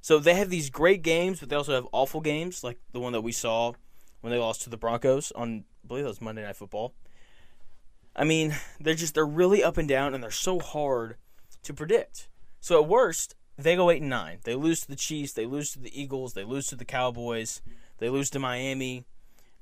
So 0.02 0.20
they 0.20 0.34
have 0.36 0.50
these 0.50 0.70
great 0.70 1.02
games, 1.02 1.40
but 1.40 1.50
they 1.50 1.56
also 1.56 1.74
have 1.74 1.88
awful 1.92 2.22
games, 2.22 2.64
like 2.64 2.80
the 2.92 3.00
one 3.00 3.14
that 3.14 3.22
we 3.22 3.32
saw 3.32 3.74
when 4.22 4.32
they 4.32 4.40
lost 4.40 4.62
to 4.64 4.70
the 4.70 4.78
Broncos 4.78 5.32
on 5.34 5.66
I 5.84 5.88
believe 5.88 6.04
that 6.06 6.10
was 6.10 6.22
Monday 6.22 6.44
Night 6.44 6.56
Football. 6.56 6.94
I 8.16 8.24
mean, 8.24 8.56
they're 8.80 8.96
just 8.96 9.16
they're 9.16 9.26
really 9.26 9.64
up 9.64 9.78
and 9.78 9.88
down 9.88 10.14
and 10.14 10.24
they're 10.24 10.32
so 10.32 10.60
hard 10.60 11.18
to 11.64 11.74
predict. 11.74 12.28
So 12.62 12.82
at 12.82 12.88
worst, 12.88 13.36
they 13.58 13.76
go 13.76 13.90
eight 13.90 14.02
and 14.02 14.10
nine. 14.10 14.40
They 14.44 14.56
lose 14.56 14.82
to 14.82 14.88
the 14.88 14.96
Chiefs, 14.96 15.34
they 15.34 15.46
lose 15.46 15.72
to 15.74 15.80
the 15.80 16.00
Eagles, 16.00 16.34
they 16.34 16.44
lose 16.44 16.68
to 16.68 16.76
the 16.76 16.86
Cowboys, 16.86 17.62
they 18.04 18.10
lose 18.10 18.30
to 18.32 18.40
Miami. 18.40 19.06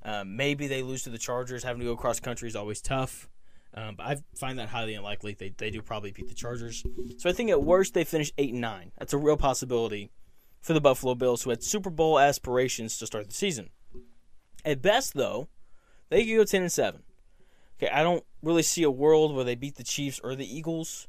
Um, 0.04 0.34
maybe 0.36 0.66
they 0.66 0.82
lose 0.82 1.04
to 1.04 1.10
the 1.10 1.18
Chargers. 1.18 1.62
Having 1.62 1.80
to 1.82 1.86
go 1.86 1.96
cross 1.96 2.18
country 2.18 2.48
is 2.48 2.56
always 2.56 2.80
tough. 2.82 3.28
Um, 3.72 3.94
but 3.94 4.04
I 4.04 4.16
find 4.36 4.58
that 4.58 4.68
highly 4.68 4.94
unlikely. 4.94 5.36
They, 5.38 5.54
they 5.56 5.70
do 5.70 5.80
probably 5.80 6.10
beat 6.10 6.28
the 6.28 6.34
Chargers. 6.34 6.84
So 7.18 7.30
I 7.30 7.32
think 7.32 7.50
at 7.50 7.62
worst 7.62 7.94
they 7.94 8.02
finish 8.02 8.32
eight 8.36 8.50
and 8.50 8.60
nine. 8.60 8.90
That's 8.98 9.12
a 9.12 9.18
real 9.18 9.36
possibility 9.36 10.10
for 10.60 10.72
the 10.72 10.80
Buffalo 10.80 11.14
Bills, 11.14 11.44
who 11.44 11.50
had 11.50 11.62
Super 11.62 11.88
Bowl 11.88 12.18
aspirations 12.18 12.98
to 12.98 13.06
start 13.06 13.28
the 13.28 13.34
season. 13.34 13.70
At 14.64 14.82
best, 14.82 15.14
though, 15.14 15.48
they 16.10 16.26
could 16.26 16.36
go 16.36 16.44
ten 16.44 16.62
and 16.62 16.72
seven. 16.72 17.04
Okay, 17.78 17.92
I 17.92 18.02
don't 18.02 18.24
really 18.42 18.62
see 18.62 18.82
a 18.82 18.90
world 18.90 19.36
where 19.36 19.44
they 19.44 19.54
beat 19.54 19.76
the 19.76 19.84
Chiefs 19.84 20.20
or 20.22 20.34
the 20.34 20.56
Eagles, 20.56 21.06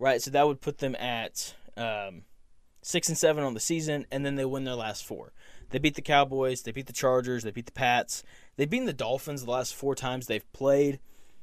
right? 0.00 0.20
So 0.20 0.32
that 0.32 0.48
would 0.48 0.60
put 0.60 0.78
them 0.78 0.96
at 0.96 1.54
um, 1.76 2.22
six 2.82 3.08
and 3.08 3.16
seven 3.16 3.44
on 3.44 3.54
the 3.54 3.60
season, 3.60 4.04
and 4.10 4.26
then 4.26 4.34
they 4.34 4.44
win 4.44 4.64
their 4.64 4.74
last 4.74 5.04
four. 5.04 5.32
They 5.72 5.78
beat 5.78 5.96
the 5.96 6.02
Cowboys, 6.02 6.62
they 6.62 6.70
beat 6.70 6.86
the 6.86 6.92
Chargers, 6.92 7.42
they 7.42 7.50
beat 7.50 7.66
the 7.66 7.72
Pats, 7.72 8.22
they've 8.56 8.70
beaten 8.70 8.86
the 8.86 8.92
Dolphins 8.92 9.44
the 9.44 9.50
last 9.50 9.74
four 9.74 9.94
times 9.94 10.26
they've 10.26 10.52
played. 10.52 11.00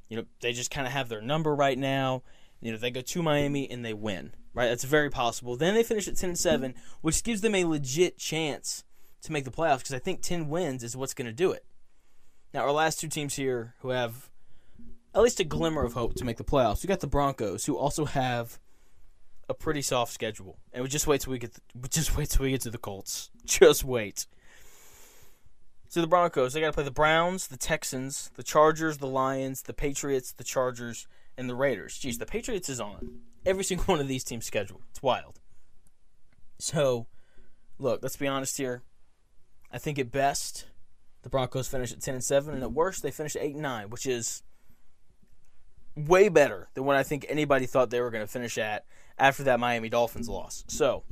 You 0.07 0.17
know, 0.17 0.23
they 0.39 0.53
just 0.53 0.71
kind 0.71 0.87
of 0.87 0.93
have 0.93 1.09
their 1.09 1.21
number 1.21 1.53
right 1.53 1.77
now. 1.77 2.23
You 2.61 2.71
know, 2.71 2.77
they 2.77 2.91
go 2.91 3.01
to 3.01 3.23
Miami 3.23 3.69
and 3.69 3.83
they 3.83 3.93
win, 3.93 4.33
right? 4.53 4.67
That's 4.67 4.83
very 4.83 5.09
possible. 5.09 5.55
Then 5.55 5.75
they 5.75 5.83
finish 5.83 6.07
at 6.07 6.15
ten 6.15 6.29
and 6.29 6.39
seven, 6.39 6.75
which 7.01 7.23
gives 7.23 7.41
them 7.41 7.55
a 7.55 7.65
legit 7.65 8.17
chance 8.17 8.83
to 9.21 9.31
make 9.31 9.45
the 9.45 9.51
playoffs 9.51 9.79
because 9.79 9.93
I 9.93 9.99
think 9.99 10.21
10 10.21 10.49
wins 10.49 10.83
is 10.83 10.95
what's 10.95 11.13
going 11.13 11.27
to 11.27 11.33
do 11.33 11.51
it. 11.51 11.65
Now, 12.53 12.61
our 12.61 12.71
last 12.71 12.99
two 12.99 13.07
teams 13.07 13.35
here 13.35 13.75
who 13.79 13.89
have 13.89 14.29
at 15.13 15.21
least 15.21 15.39
a 15.39 15.43
glimmer 15.43 15.83
of 15.83 15.93
hope 15.93 16.15
to 16.15 16.25
make 16.25 16.37
the 16.37 16.43
playoffs, 16.43 16.83
we 16.83 16.87
got 16.87 16.99
the 16.99 17.07
Broncos, 17.07 17.65
who 17.65 17.77
also 17.77 18.05
have 18.05 18.59
a 19.47 19.53
pretty 19.53 19.81
soft 19.81 20.13
schedule. 20.13 20.59
And 20.71 20.83
we 20.83 20.89
just 20.89 21.07
wait 21.07 21.21
till 21.21 21.31
we 21.31 21.39
get 21.39 21.53
to, 21.53 21.61
just 21.89 22.15
wait 22.17 22.29
till 22.29 22.43
we 22.43 22.51
get 22.51 22.61
to 22.61 22.69
the 22.69 22.77
Colts. 22.77 23.29
Just 23.49 23.83
wait. 23.83 24.27
So 25.87 26.01
the 26.01 26.07
Broncos, 26.07 26.53
they 26.53 26.61
got 26.61 26.67
to 26.67 26.73
play 26.73 26.83
the 26.83 26.91
Browns, 26.91 27.47
the 27.47 27.57
Texans, 27.57 28.29
the 28.35 28.43
Chargers, 28.43 28.99
the 28.99 29.07
Lions, 29.07 29.63
the 29.63 29.73
Patriots, 29.73 30.31
the 30.31 30.43
Chargers, 30.43 31.07
and 31.35 31.49
the 31.49 31.55
Raiders. 31.55 31.97
Geez, 31.97 32.19
the 32.19 32.27
Patriots 32.27 32.69
is 32.69 32.79
on 32.79 33.21
every 33.43 33.63
single 33.65 33.85
one 33.85 33.99
of 33.99 34.07
these 34.07 34.23
teams' 34.23 34.45
schedule. 34.45 34.81
It's 34.91 35.01
wild. 35.01 35.39
So, 36.59 37.07
look, 37.79 38.03
let's 38.03 38.17
be 38.17 38.27
honest 38.27 38.57
here. 38.57 38.83
I 39.71 39.79
think 39.79 39.97
at 39.97 40.11
best 40.11 40.67
the 41.23 41.29
Broncos 41.29 41.67
finish 41.67 41.91
at 41.91 42.01
ten 42.01 42.13
and 42.13 42.23
seven, 42.23 42.53
and 42.53 42.61
at 42.61 42.71
worst 42.71 43.01
they 43.01 43.11
finish 43.11 43.35
at 43.35 43.41
eight 43.41 43.53
and 43.53 43.63
nine, 43.63 43.89
which 43.89 44.05
is 44.05 44.43
way 45.95 46.29
better 46.29 46.69
than 46.75 46.85
what 46.85 46.95
I 46.95 47.03
think 47.03 47.25
anybody 47.27 47.65
thought 47.65 47.89
they 47.89 48.01
were 48.01 48.11
going 48.11 48.23
to 48.23 48.31
finish 48.31 48.59
at 48.59 48.85
after 49.17 49.43
that 49.43 49.59
Miami 49.59 49.89
Dolphins 49.89 50.29
loss. 50.29 50.63
So, 50.67 51.03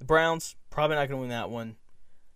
the 0.00 0.04
Browns 0.06 0.56
probably 0.70 0.96
not 0.96 1.08
going 1.08 1.18
to 1.18 1.20
win 1.20 1.28
that 1.28 1.50
one. 1.50 1.76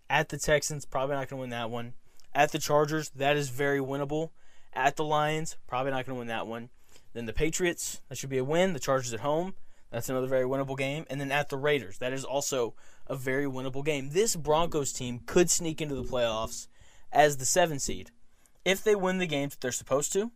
At 0.09 0.29
the 0.29 0.37
Texans, 0.37 0.85
probably 0.85 1.15
not 1.15 1.27
going 1.27 1.39
to 1.39 1.41
win 1.41 1.49
that 1.49 1.69
one. 1.69 1.93
At 2.33 2.51
the 2.51 2.59
Chargers, 2.59 3.09
that 3.09 3.35
is 3.35 3.49
very 3.49 3.79
winnable. 3.79 4.29
At 4.71 4.95
the 4.95 5.03
Lions, 5.03 5.57
probably 5.67 5.91
not 5.91 6.05
going 6.05 6.15
to 6.15 6.19
win 6.19 6.27
that 6.27 6.47
one. 6.47 6.69
Then 7.13 7.25
the 7.25 7.33
Patriots, 7.33 8.01
that 8.07 8.17
should 8.17 8.29
be 8.29 8.37
a 8.37 8.43
win. 8.43 8.73
The 8.73 8.79
Chargers 8.79 9.13
at 9.13 9.21
home, 9.21 9.55
that's 9.89 10.09
another 10.09 10.27
very 10.27 10.45
winnable 10.45 10.77
game. 10.77 11.05
And 11.09 11.19
then 11.19 11.31
at 11.31 11.49
the 11.49 11.57
Raiders, 11.57 11.97
that 11.97 12.13
is 12.13 12.23
also 12.23 12.75
a 13.07 13.15
very 13.15 13.45
winnable 13.45 13.83
game. 13.83 14.09
This 14.11 14.35
Broncos 14.35 14.93
team 14.93 15.21
could 15.25 15.49
sneak 15.49 15.81
into 15.81 15.95
the 15.95 16.03
playoffs 16.03 16.67
as 17.11 17.37
the 17.37 17.45
seven 17.45 17.79
seed 17.79 18.11
if 18.63 18.83
they 18.83 18.95
win 18.95 19.17
the 19.17 19.25
games 19.25 19.53
that 19.53 19.61
they're 19.61 19.71
supposed 19.71 20.13
to. 20.13 20.31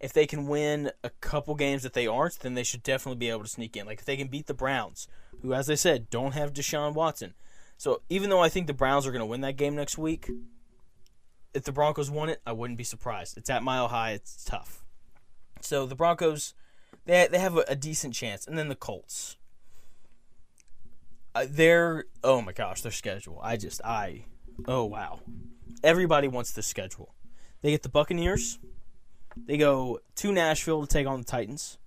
If 0.00 0.12
they 0.12 0.26
can 0.26 0.48
win 0.48 0.90
a 1.04 1.10
couple 1.10 1.54
games 1.54 1.84
that 1.84 1.92
they 1.92 2.08
aren't, 2.08 2.40
then 2.40 2.54
they 2.54 2.64
should 2.64 2.82
definitely 2.82 3.20
be 3.20 3.30
able 3.30 3.44
to 3.44 3.48
sneak 3.48 3.76
in. 3.76 3.86
Like 3.86 4.00
if 4.00 4.04
they 4.04 4.16
can 4.16 4.26
beat 4.26 4.48
the 4.48 4.54
Browns, 4.54 5.06
who, 5.42 5.52
as 5.52 5.68
I 5.68 5.74
said, 5.74 6.08
don't 6.10 6.32
have 6.32 6.52
Deshaun 6.52 6.94
Watson. 6.94 7.34
So 7.76 8.02
even 8.08 8.30
though 8.30 8.40
I 8.40 8.48
think 8.48 8.66
the 8.66 8.72
Browns 8.72 9.06
are 9.06 9.10
going 9.10 9.20
to 9.20 9.26
win 9.26 9.40
that 9.42 9.56
game 9.56 9.74
next 9.74 9.98
week, 9.98 10.30
if 11.52 11.64
the 11.64 11.72
Broncos 11.72 12.10
won 12.10 12.28
it, 12.28 12.40
I 12.46 12.52
wouldn't 12.52 12.78
be 12.78 12.84
surprised. 12.84 13.36
It's 13.36 13.50
at 13.50 13.62
Mile 13.62 13.88
High. 13.88 14.12
It's 14.12 14.44
tough. 14.44 14.84
So 15.60 15.86
the 15.86 15.94
Broncos, 15.94 16.54
they 17.04 17.28
they 17.30 17.38
have 17.38 17.56
a, 17.56 17.64
a 17.68 17.76
decent 17.76 18.14
chance, 18.14 18.46
and 18.46 18.56
then 18.56 18.68
the 18.68 18.74
Colts. 18.74 19.36
Uh, 21.34 21.46
their 21.48 22.04
oh 22.22 22.40
my 22.42 22.52
gosh, 22.52 22.82
their 22.82 22.92
schedule. 22.92 23.40
I 23.42 23.56
just 23.56 23.80
I 23.84 24.26
oh 24.66 24.84
wow, 24.84 25.20
everybody 25.82 26.28
wants 26.28 26.52
this 26.52 26.66
schedule. 26.66 27.14
They 27.62 27.70
get 27.70 27.82
the 27.82 27.88
Buccaneers. 27.88 28.58
They 29.36 29.56
go 29.56 30.00
to 30.16 30.32
Nashville 30.32 30.82
to 30.82 30.86
take 30.86 31.06
on 31.06 31.20
the 31.20 31.24
Titans. 31.24 31.78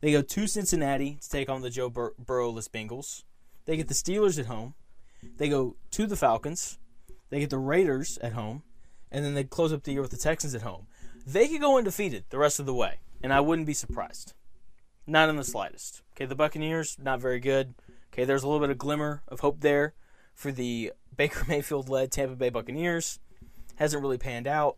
They 0.00 0.12
go 0.12 0.22
to 0.22 0.46
Cincinnati 0.46 1.18
to 1.20 1.28
take 1.28 1.48
on 1.48 1.62
the 1.62 1.70
Joe 1.70 1.90
Bur- 1.90 2.14
Burrowless 2.18 2.68
Bengals. 2.68 3.24
They 3.66 3.76
get 3.76 3.88
the 3.88 3.94
Steelers 3.94 4.38
at 4.38 4.46
home. 4.46 4.74
They 5.36 5.48
go 5.48 5.76
to 5.90 6.06
the 6.06 6.16
Falcons. 6.16 6.78
They 7.28 7.40
get 7.40 7.50
the 7.50 7.58
Raiders 7.58 8.18
at 8.18 8.32
home, 8.32 8.62
and 9.12 9.24
then 9.24 9.34
they 9.34 9.44
close 9.44 9.72
up 9.72 9.84
the 9.84 9.92
year 9.92 10.02
with 10.02 10.10
the 10.10 10.16
Texans 10.16 10.54
at 10.54 10.62
home. 10.62 10.86
They 11.26 11.48
could 11.48 11.60
go 11.60 11.78
undefeated 11.78 12.24
the 12.30 12.38
rest 12.38 12.58
of 12.58 12.66
the 12.66 12.74
way, 12.74 13.00
and 13.22 13.32
I 13.32 13.40
wouldn't 13.40 13.66
be 13.66 13.74
surprised. 13.74 14.32
Not 15.06 15.28
in 15.28 15.36
the 15.36 15.44
slightest. 15.44 16.02
Okay, 16.14 16.24
the 16.24 16.34
Buccaneers 16.34 16.96
not 17.00 17.20
very 17.20 17.38
good. 17.38 17.74
Okay, 18.12 18.24
there's 18.24 18.42
a 18.42 18.48
little 18.48 18.60
bit 18.60 18.70
of 18.70 18.78
glimmer 18.78 19.22
of 19.28 19.40
hope 19.40 19.60
there 19.60 19.94
for 20.34 20.50
the 20.50 20.92
Baker 21.16 21.44
Mayfield 21.46 21.88
led 21.88 22.10
Tampa 22.10 22.34
Bay 22.34 22.48
Buccaneers. 22.48 23.20
Hasn't 23.76 24.02
really 24.02 24.18
panned 24.18 24.46
out. 24.46 24.76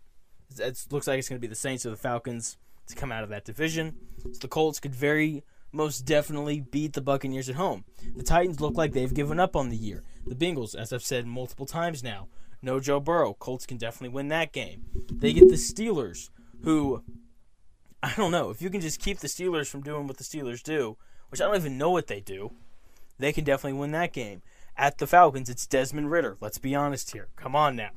It 0.59 0.87
looks 0.91 1.07
like 1.07 1.19
it's 1.19 1.29
going 1.29 1.39
to 1.39 1.41
be 1.41 1.49
the 1.49 1.55
Saints 1.55 1.87
or 1.87 1.91
the 1.91 1.97
Falcons 1.97 2.59
to 2.93 3.01
come 3.01 3.13
out 3.13 3.25
of 3.25 3.31
that 3.31 3.45
division. 3.45 3.97
So 4.23 4.39
the 4.41 4.49
Colts 4.49 4.81
could 4.81 4.95
very 4.95 5.45
most 5.73 6.01
definitely 6.05 6.61
beat 6.61 6.93
the 6.93 7.01
Buccaneers 7.01 7.49
at 7.49 7.57
home. 7.57 7.85
The 8.15 8.23
Titans 8.23 8.61
look 8.61 8.77
like 8.77 8.93
they've 8.93 9.13
given 9.13 9.41
up 9.41 9.57
on 9.57 9.71
the 9.71 9.77
year. 9.77 10.05
The 10.27 10.35
Bengals, 10.35 10.75
as 10.75 10.93
I've 10.93 11.03
said 11.03 11.27
multiple 11.27 11.67
times 11.67 12.03
now, 12.05 12.29
no 12.61 12.79
Joe 12.79 13.01
Burrow. 13.01 13.35
Colts 13.35 13.67
can 13.67 13.79
definitely 13.79 14.15
win 14.15 14.29
that 14.29 14.53
game. 14.53 14.85
They 15.11 15.33
get 15.33 15.49
the 15.49 15.57
Steelers, 15.57 16.31
who 16.63 17.03
I 18.03 18.13
don't 18.17 18.33
know 18.33 18.51
if 18.51 18.61
you 18.61 18.71
can 18.71 18.81
just 18.81 19.01
keep 19.01 19.19
the 19.19 19.29
Steelers 19.29 19.69
from 19.69 19.83
doing 19.83 20.07
what 20.07 20.19
the 20.19 20.25
Steelers 20.25 20.63
do, 20.63 20.97
which 21.29 21.41
I 21.41 21.47
don't 21.47 21.57
even 21.57 21.79
know 21.79 21.91
what 21.91 22.07
they 22.07 22.21
do. 22.21 22.53
They 23.19 23.33
can 23.33 23.45
definitely 23.45 23.79
win 23.79 23.93
that 23.93 24.13
game. 24.13 24.43
At 24.77 24.99
the 24.99 25.07
Falcons, 25.07 25.49
it's 25.49 25.67
Desmond 25.67 26.11
Ridder. 26.11 26.37
Let's 26.41 26.59
be 26.59 26.75
honest 26.75 27.13
here. 27.13 27.29
Come 27.37 27.55
on 27.55 27.77
now. 27.77 27.91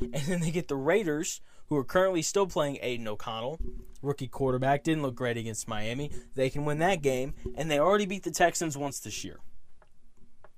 And 0.00 0.22
then 0.26 0.40
they 0.40 0.50
get 0.50 0.68
the 0.68 0.76
Raiders, 0.76 1.40
who 1.68 1.76
are 1.76 1.84
currently 1.84 2.22
still 2.22 2.46
playing 2.46 2.78
Aidan 2.82 3.08
O'Connell. 3.08 3.58
Rookie 4.02 4.28
quarterback 4.28 4.84
didn't 4.84 5.02
look 5.02 5.14
great 5.14 5.36
against 5.36 5.68
Miami. 5.68 6.10
They 6.34 6.50
can 6.50 6.64
win 6.64 6.78
that 6.78 7.02
game, 7.02 7.34
and 7.56 7.70
they 7.70 7.78
already 7.78 8.06
beat 8.06 8.22
the 8.22 8.30
Texans 8.30 8.76
once 8.76 9.00
this 9.00 9.24
year. 9.24 9.40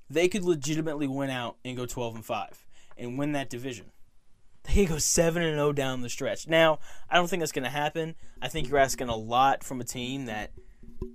They 0.08 0.28
could 0.28 0.44
legitimately 0.44 1.06
win 1.06 1.30
out 1.30 1.56
and 1.64 1.76
go 1.76 1.86
12 1.86 2.16
and 2.16 2.24
5 2.24 2.66
and 2.98 3.18
win 3.18 3.32
that 3.32 3.50
division. 3.50 3.92
They 4.74 4.84
go 4.84 4.98
7 4.98 5.42
and 5.42 5.56
0 5.56 5.72
down 5.72 6.02
the 6.02 6.10
stretch. 6.10 6.46
Now, 6.46 6.80
I 7.08 7.16
don't 7.16 7.28
think 7.28 7.40
that's 7.40 7.50
going 7.50 7.64
to 7.64 7.70
happen. 7.70 8.14
I 8.42 8.48
think 8.48 8.68
you're 8.68 8.78
asking 8.78 9.08
a 9.08 9.16
lot 9.16 9.64
from 9.64 9.80
a 9.80 9.84
team 9.84 10.26
that 10.26 10.50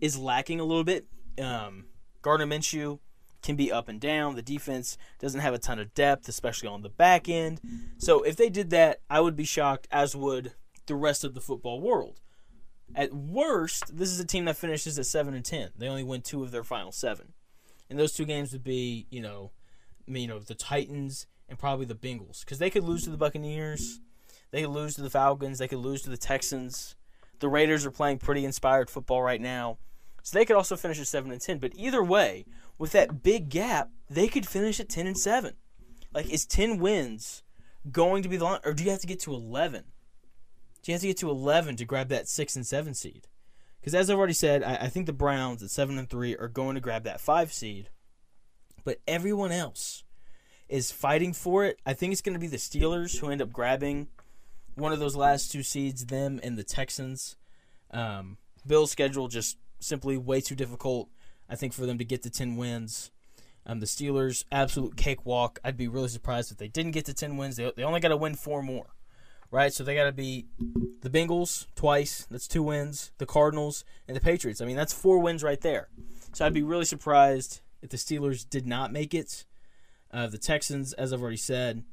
is 0.01 0.17
lacking 0.17 0.59
a 0.59 0.63
little 0.63 0.83
bit. 0.83 1.05
Um, 1.39 1.85
Gardner 2.23 2.47
Minshew 2.47 2.97
can 3.45 3.55
be 3.55 3.71
up 3.71 3.87
and 3.87 4.01
down. 4.01 4.35
The 4.35 4.41
defense 4.41 4.97
doesn't 5.19 5.41
have 5.41 5.53
a 5.53 5.59
ton 5.59 5.79
of 5.79 5.93
depth, 5.93 6.27
especially 6.27 6.67
on 6.67 6.81
the 6.81 6.89
back 6.89 7.29
end. 7.29 7.61
So 7.97 8.23
if 8.23 8.35
they 8.35 8.49
did 8.49 8.71
that, 8.71 8.99
I 9.09 9.21
would 9.21 9.35
be 9.35 9.45
shocked, 9.45 9.87
as 9.91 10.15
would 10.15 10.53
the 10.87 10.95
rest 10.95 11.23
of 11.23 11.33
the 11.33 11.41
football 11.41 11.79
world. 11.79 12.19
At 12.93 13.13
worst, 13.13 13.97
this 13.97 14.11
is 14.11 14.19
a 14.19 14.25
team 14.25 14.45
that 14.45 14.57
finishes 14.57 14.99
at 14.99 15.05
seven 15.05 15.33
and 15.33 15.43
ten. 15.43 15.69
They 15.77 15.87
only 15.87 16.03
win 16.03 16.21
two 16.21 16.43
of 16.43 16.51
their 16.51 16.63
final 16.63 16.91
seven, 16.91 17.33
and 17.89 17.97
those 17.97 18.13
two 18.13 18.25
games 18.25 18.51
would 18.53 18.63
be, 18.63 19.07
you 19.09 19.21
know, 19.21 19.51
you 20.05 20.27
know, 20.27 20.39
the 20.39 20.53
Titans 20.53 21.25
and 21.49 21.57
probably 21.57 21.85
the 21.85 21.95
Bengals, 21.95 22.41
because 22.41 22.59
they 22.59 22.69
could 22.69 22.83
lose 22.83 23.03
to 23.03 23.09
the 23.09 23.17
Buccaneers, 23.17 23.99
they 24.51 24.61
could 24.61 24.69
lose 24.69 24.95
to 24.95 25.01
the 25.01 25.09
Falcons, 25.09 25.57
they 25.57 25.67
could 25.67 25.79
lose 25.79 26.03
to 26.03 26.09
the 26.09 26.17
Texans. 26.17 26.95
The 27.39 27.49
Raiders 27.49 27.85
are 27.85 27.91
playing 27.91 28.19
pretty 28.19 28.45
inspired 28.45 28.89
football 28.89 29.21
right 29.21 29.41
now, 29.41 29.77
so 30.21 30.37
they 30.37 30.45
could 30.45 30.55
also 30.55 30.75
finish 30.75 30.99
at 30.99 31.07
seven 31.07 31.31
and 31.31 31.41
ten. 31.41 31.57
But 31.57 31.73
either 31.75 32.03
way, 32.03 32.45
with 32.77 32.91
that 32.91 33.23
big 33.23 33.49
gap, 33.49 33.89
they 34.09 34.27
could 34.27 34.47
finish 34.47 34.79
at 34.79 34.89
10 34.89 35.07
and 35.07 35.17
7. 35.17 35.53
Like, 36.13 36.29
is 36.29 36.45
10 36.45 36.79
wins 36.79 37.43
going 37.91 38.23
to 38.23 38.29
be 38.29 38.37
the 38.37 38.45
line, 38.45 38.59
or 38.63 38.73
do 38.73 38.83
you 38.83 38.91
have 38.91 39.01
to 39.01 39.07
get 39.07 39.19
to 39.21 39.33
11? 39.33 39.83
Do 40.81 40.91
you 40.91 40.93
have 40.93 41.01
to 41.01 41.07
get 41.07 41.17
to 41.17 41.29
11 41.29 41.77
to 41.77 41.85
grab 41.85 42.09
that 42.09 42.27
6 42.27 42.55
and 42.55 42.65
7 42.65 42.93
seed? 42.93 43.27
Because 43.79 43.95
as 43.95 44.09
I've 44.09 44.17
already 44.17 44.33
said, 44.33 44.63
I, 44.63 44.75
I 44.75 44.87
think 44.87 45.05
the 45.05 45.13
Browns 45.13 45.61
at 45.61 45.69
7 45.69 45.97
and 45.97 46.09
3 46.09 46.35
are 46.37 46.47
going 46.47 46.75
to 46.75 46.81
grab 46.81 47.03
that 47.03 47.21
5 47.21 47.53
seed. 47.53 47.89
But 48.83 48.99
everyone 49.07 49.51
else 49.51 50.03
is 50.69 50.91
fighting 50.91 51.33
for 51.33 51.65
it. 51.65 51.79
I 51.85 51.93
think 51.93 52.11
it's 52.11 52.21
going 52.21 52.33
to 52.33 52.39
be 52.39 52.47
the 52.47 52.57
Steelers 52.57 53.19
who 53.19 53.29
end 53.29 53.41
up 53.41 53.51
grabbing 53.51 54.07
one 54.75 54.91
of 54.91 54.99
those 54.99 55.15
last 55.15 55.51
two 55.51 55.63
seeds, 55.63 56.05
them 56.05 56.39
and 56.43 56.57
the 56.57 56.63
Texans. 56.63 57.35
Um, 57.91 58.37
Bill's 58.65 58.91
schedule 58.91 59.27
just 59.27 59.57
simply 59.79 60.17
way 60.17 60.41
too 60.41 60.55
difficult. 60.55 61.09
I 61.49 61.55
think 61.55 61.73
for 61.73 61.85
them 61.85 61.97
to 61.97 62.05
get 62.05 62.23
to 62.23 62.29
10 62.29 62.55
wins. 62.55 63.11
Um, 63.65 63.79
the 63.79 63.85
Steelers, 63.85 64.45
absolute 64.51 64.95
cakewalk. 64.95 65.59
I'd 65.63 65.77
be 65.77 65.87
really 65.87 66.07
surprised 66.07 66.51
if 66.51 66.57
they 66.57 66.67
didn't 66.67 66.91
get 66.91 67.05
to 67.05 67.13
10 67.13 67.37
wins. 67.37 67.55
They, 67.55 67.71
they 67.75 67.83
only 67.83 67.99
got 67.99 68.09
to 68.09 68.17
win 68.17 68.35
four 68.35 68.61
more, 68.61 68.95
right? 69.49 69.73
So 69.73 69.83
they 69.83 69.95
got 69.95 70.05
to 70.05 70.11
beat 70.11 70.47
the 71.01 71.09
Bengals 71.09 71.65
twice. 71.75 72.27
That's 72.29 72.47
two 72.47 72.61
wins. 72.61 73.11
The 73.17 73.25
Cardinals 73.25 73.83
and 74.07 74.15
the 74.15 74.21
Patriots. 74.21 74.61
I 74.61 74.65
mean, 74.65 74.75
that's 74.75 74.93
four 74.93 75.19
wins 75.19 75.43
right 75.43 75.59
there. 75.61 75.89
So 76.33 76.45
I'd 76.45 76.53
be 76.53 76.63
really 76.63 76.85
surprised 76.85 77.61
if 77.81 77.89
the 77.89 77.97
Steelers 77.97 78.47
did 78.47 78.67
not 78.67 78.91
make 78.91 79.13
it. 79.13 79.45
Uh, 80.11 80.27
the 80.27 80.37
Texans, 80.37 80.93
as 80.93 81.11
I've 81.11 81.21
already 81.21 81.37
said, 81.37 81.83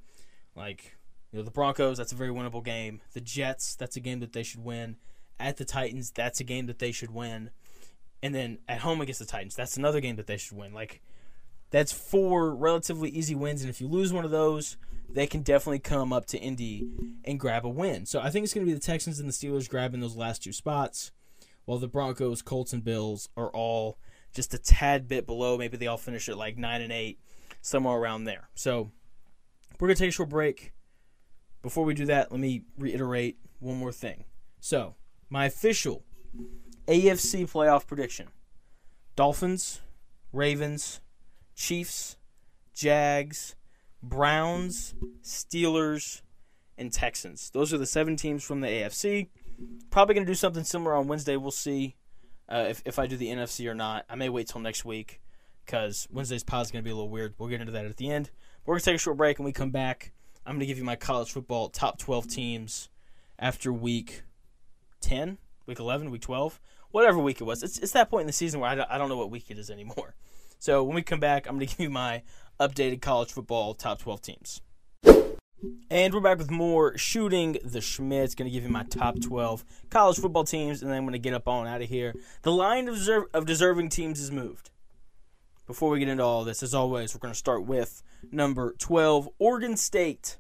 like 0.55 0.97
you 1.33 1.39
know, 1.39 1.45
the 1.45 1.51
Broncos, 1.51 1.97
that's 1.97 2.13
a 2.13 2.17
very 2.17 2.31
winnable 2.31 2.63
game. 2.63 3.01
The 3.15 3.21
Jets, 3.21 3.75
that's 3.75 3.97
a 3.97 4.01
game 4.01 4.21
that 4.21 4.33
they 4.33 4.43
should 4.43 4.63
win. 4.63 4.97
At 5.41 5.57
the 5.57 5.65
Titans, 5.65 6.11
that's 6.11 6.39
a 6.39 6.45
game 6.45 6.67
that 6.67 6.79
they 6.79 6.93
should 6.93 7.11
win 7.11 7.51
and 8.23 8.35
then 8.35 8.59
at 8.69 8.81
home 8.81 9.01
against 9.01 9.21
the 9.21 9.27
Titans. 9.27 9.57
That's 9.57 9.77
another 9.77 10.01
game 10.01 10.17
that 10.17 10.27
they 10.27 10.37
should 10.37 10.57
win. 10.57 10.73
Like 10.73 11.03
that's 11.71 11.93
four 11.93 12.55
relatively 12.55 13.11
easy 13.11 13.35
wins, 13.35 13.63
and 13.63 13.71
if 13.71 13.81
you 13.81 13.89
lose 13.89 14.13
one 14.13 14.25
of 14.25 14.31
those, 14.31 14.77
they 15.09 15.27
can 15.27 15.43
definitely 15.43 15.79
come 15.79 16.13
up 16.13 16.27
to 16.27 16.39
Indy 16.39 16.87
and 17.25 17.41
grab 17.41 17.67
a 17.67 17.69
win. 17.69 18.07
So 18.07 18.21
I 18.21 18.31
think 18.31 18.45
it's 18.45 18.55
going 18.55 18.67
to 18.67 18.71
be 18.71 18.75
the 18.75 18.81
Texans 18.81 19.19
and 19.19 19.29
the 19.29 19.33
Steelers 19.33 19.69
grabbing 19.69 20.01
those 20.01 20.17
last 20.17 20.43
two 20.43 20.53
spots, 20.53 21.13
while 21.65 21.79
the 21.79 21.89
Broncos, 21.89 22.43
Colts, 22.43 22.73
and 22.73 22.85
Bills 22.85 23.29
are 23.37 23.51
all 23.51 23.99
just 24.35 24.55
a 24.55 24.59
tad 24.59 25.09
bit 25.09 25.27
below. 25.27 25.59
Maybe 25.59 25.77
they 25.77 25.87
all 25.87 25.99
finish 25.99 26.29
at 26.29 26.39
like 26.39 26.57
nine 26.57 26.81
and 26.81 26.93
eight, 26.93 27.19
somewhere 27.61 27.97
around 27.97 28.25
there. 28.25 28.49
So 28.55 28.93
we're 29.79 29.89
going 29.89 29.97
to 29.97 30.03
take 30.03 30.11
a 30.11 30.13
short 30.13 30.29
break. 30.29 30.73
Before 31.63 31.85
we 31.85 31.95
do 31.95 32.07
that, 32.07 32.33
let 32.33 32.41
me 32.41 32.63
reiterate 32.79 33.39
one 33.61 33.77
more 33.77 33.93
thing. 33.93 34.25
So 34.61 34.95
my 35.29 35.47
official 35.47 36.05
AFC 36.89 37.51
playoff 37.51 37.87
prediction 37.87 38.29
Dolphins, 39.17 39.81
Ravens, 40.33 41.01
Chiefs, 41.55 42.17
Jags, 42.75 43.55
Browns, 44.03 44.95
Steelers, 45.23 46.23
and 46.79 46.93
Texans. 46.93 47.51
Those 47.51 47.73
are 47.73 47.79
the 47.79 47.87
seven 47.87 48.17
teams 48.17 48.43
from 48.43 48.61
the 48.61 48.69
AFC. 48.69 49.29
Probably 49.91 50.15
going 50.15 50.27
to 50.27 50.31
do 50.31 50.35
something 50.35 50.65
similar 50.65 50.95
on 50.95 51.07
Wednesday. 51.07 51.37
We'll 51.37 51.51
see 51.51 51.97
uh, 52.49 52.67
if, 52.69 52.83
if 52.85 52.99
I 52.99 53.07
do 53.07 53.17
the 53.17 53.29
NFC 53.29 53.71
or 53.71 53.75
not. 53.75 54.05
I 54.09 54.17
may 54.17 54.29
wait 54.29 54.49
till 54.49 54.61
next 54.61 54.85
week 54.85 55.21
because 55.65 56.09
Wednesday's 56.11 56.43
pod 56.43 56.67
is 56.67 56.73
going 56.73 56.83
to 56.83 56.85
be 56.85 56.91
a 56.91 56.95
little 56.95 57.11
weird. 57.11 57.35
We'll 57.39 57.49
get 57.49 57.61
into 57.61 57.73
that 57.73 57.85
at 57.85 57.97
the 57.97 58.11
end. 58.11 58.31
We're 58.65 58.75
going 58.75 58.81
to 58.81 58.85
take 58.85 58.97
a 58.97 58.99
short 58.99 59.17
break 59.17 59.39
and 59.39 59.47
we 59.47 59.53
come 59.53 59.71
back. 59.71 60.13
I'm 60.45 60.55
going 60.55 60.61
to 60.61 60.67
give 60.67 60.79
you 60.79 60.85
my 60.85 60.97
college 60.97 61.31
football 61.31 61.69
top 61.69 61.99
12 61.99 62.27
teams 62.27 62.89
after 63.39 63.73
week 63.73 64.23
10 65.01 65.39
week 65.67 65.79
11, 65.79 66.11
week 66.11 66.23
12, 66.23 66.61
whatever 66.91 67.19
week 67.19 67.41
it 67.41 67.45
was. 67.45 67.63
It's, 67.63 67.79
it's 67.79 67.93
that 67.93 68.11
point 68.11 68.23
in 68.23 68.27
the 68.27 68.33
season 68.33 68.61
where 68.61 68.71
I 68.71 68.75
don't, 68.75 68.91
I 68.91 68.99
don't 68.99 69.09
know 69.09 69.17
what 69.17 69.31
week 69.31 69.51
it 69.51 69.59
is 69.59 69.71
anymore. 69.71 70.15
So 70.59 70.85
when 70.85 70.95
we 70.95 71.03
come 71.03 71.19
back, 71.19 71.49
I'm 71.49 71.57
going 71.57 71.67
to 71.67 71.77
give 71.77 71.81
you 71.81 71.91
my 71.91 72.23
updated 72.61 73.03
college 73.03 73.33
football 73.33 73.75
top 73.75 73.99
12 73.99 74.23
teams. 74.23 74.61
And 75.91 76.15
we're 76.15 76.21
back 76.21 76.39
with 76.39 76.51
more 76.51 76.97
shooting 76.97 77.59
the 77.65 77.81
Shmitt's. 77.81 78.35
Going 78.35 78.49
to 78.49 78.55
give 78.55 78.63
you 78.63 78.69
my 78.69 78.85
top 78.85 79.21
12 79.21 79.65
college 79.91 80.19
football 80.19 80.45
teams, 80.45 80.81
and 80.81 80.91
then 80.91 80.99
I'm 80.99 81.05
going 81.05 81.13
to 81.13 81.19
get 81.19 81.35
up 81.35 81.49
on 81.49 81.67
out 81.67 81.83
of 81.83 81.89
here. 81.89 82.15
The 82.43 82.53
line 82.53 82.89
of, 82.89 82.95
deserve, 82.95 83.25
of 83.35 83.45
deserving 83.45 83.89
teams 83.89 84.21
is 84.21 84.31
moved. 84.31 84.71
Before 85.67 85.91
we 85.91 85.99
get 85.99 86.09
into 86.09 86.25
all 86.25 86.45
this, 86.45 86.63
as 86.63 86.75
always, 86.75 87.15
we're 87.15 87.21
going 87.21 87.35
to 87.35 87.39
start 87.39 87.65
with 87.65 88.03
number 88.31 88.75
12, 88.79 89.29
Oregon 89.39 89.77
State. 89.77 90.39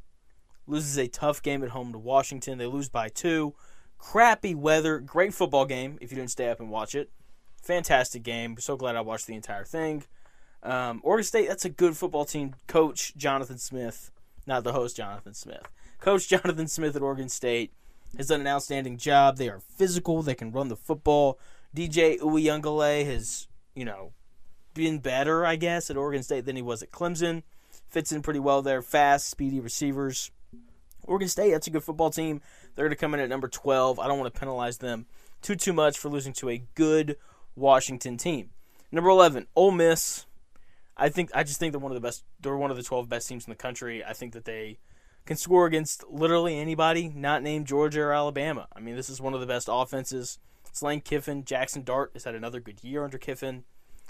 Loses 0.67 0.97
a 0.97 1.09
tough 1.09 1.43
game 1.43 1.63
at 1.63 1.71
home 1.71 1.93
to 1.93 1.99
Washington. 1.99 2.59
They 2.59 2.67
lose 2.67 2.89
by 2.89 3.09
two. 3.09 3.55
Crappy 4.03 4.55
weather. 4.55 4.99
Great 4.99 5.33
football 5.33 5.65
game 5.65 5.99
if 6.01 6.11
you 6.11 6.17
didn't 6.17 6.31
stay 6.31 6.51
up 6.51 6.61
and 6.61 6.71
watch 6.71 6.95
it. 6.95 7.11
Fantastic 7.63 8.23
game. 8.23 8.57
So 8.59 8.77
glad 8.77 8.97
I 8.97 9.01
watched 9.01 9.27
the 9.27 9.35
entire 9.35 9.65
thing. 9.65 10.05
Um, 10.63 11.01
Oregon 11.05 11.25
State, 11.25 11.49
that's 11.49 11.65
a 11.65 11.71
good 11.71 11.97
football 11.97 12.25
team. 12.25 12.55
Coach 12.67 13.17
Jonathan 13.17 13.59
Smith 13.59 14.11
not 14.47 14.65
the 14.65 14.73
host, 14.73 14.97
Jonathan 14.97 15.35
Smith. 15.35 15.69
Coach 16.01 16.29
Jonathan 16.29 16.67
Smith 16.67 16.97
at 16.97 17.03
Oregon 17.03 17.29
State 17.29 17.73
has 18.17 18.29
done 18.29 18.41
an 18.41 18.47
outstanding 18.47 18.97
job. 18.97 19.37
They 19.37 19.49
are 19.49 19.61
physical. 19.61 20.23
They 20.23 20.35
can 20.35 20.53
run 20.53 20.69
the 20.69 20.77
football. 20.77 21.39
DJ 21.75 22.19
Uiagalelei 22.19 23.07
has, 23.07 23.49
you 23.75 23.85
know, 23.85 24.13
been 24.75 24.99
better, 24.99 25.47
I 25.47 25.57
guess, 25.57 25.91
at 25.91 25.97
Oregon 25.97 26.23
State 26.23 26.45
than 26.45 26.57
he 26.57 26.63
was 26.63 26.83
at 26.83 26.91
Clemson. 26.91 27.43
Fits 27.89 28.13
in 28.13 28.23
pretty 28.23 28.41
well 28.41 28.63
there. 28.63 28.83
Fast, 28.83 29.29
speedy 29.29 29.61
receivers. 29.61 30.31
Oregon 31.05 31.29
State, 31.29 31.51
that's 31.51 31.67
a 31.67 31.71
good 31.71 31.85
football 31.85 32.11
team. 32.11 32.41
They're 32.75 32.87
going 32.87 32.97
to 32.97 33.01
come 33.01 33.15
in 33.15 33.21
at 33.21 33.29
number 33.29 33.49
12. 33.49 33.99
I 33.99 34.07
don't 34.09 34.19
want 34.19 34.33
to 34.33 34.39
penalize 34.39 34.79
them 34.79 35.07
too 35.43 35.57
too 35.57 35.73
much 35.73 35.99
for 35.99 36.09
losing 36.09 36.33
to 36.35 36.49
a 36.49 36.65
good 36.75 37.17
Washington 37.57 38.17
team. 38.17 38.51
Number 38.91 39.11
11, 39.11 39.47
Ole 39.57 39.73
Miss. 39.73 40.27
I 40.97 41.09
think 41.09 41.31
I 41.35 41.43
just 41.43 41.59
think 41.59 41.73
they're 41.73 41.81
one 41.81 41.93
of 41.93 41.95
the 41.95 42.07
best. 42.07 42.25
They're 42.41 42.57
one 42.57 42.71
of 42.71 42.77
the 42.77 42.83
12 42.83 43.09
best 43.09 43.29
teams 43.29 43.47
in 43.47 43.51
the 43.51 43.57
country. 43.57 44.05
I 44.05 44.13
think 44.13 44.33
that 44.35 44.45
they 44.45 44.79
can 45.27 45.37
score 45.37 45.67
against 45.67 46.05
literally 46.09 46.59
anybody 46.59 47.09
not 47.15 47.43
named 47.43 47.67
Georgia 47.67 48.03
or 48.03 48.13
Alabama. 48.13 48.69
I 48.75 48.81
mean, 48.81 48.97
this 48.97 49.11
is 49.11 49.21
one 49.21 49.35
of 49.35 49.41
the 49.41 49.47
best 49.47 49.69
offenses. 49.71 50.39
It's 50.69 50.83
Lane 50.83 51.01
Kiffin. 51.01 51.45
Jackson 51.45 51.83
Dart 51.83 52.11
has 52.15 52.25
had 52.25 52.35
another 52.35 52.61
good 52.61 52.83
year 52.83 53.05
under 53.05 53.19
Kiffin. 53.19 53.65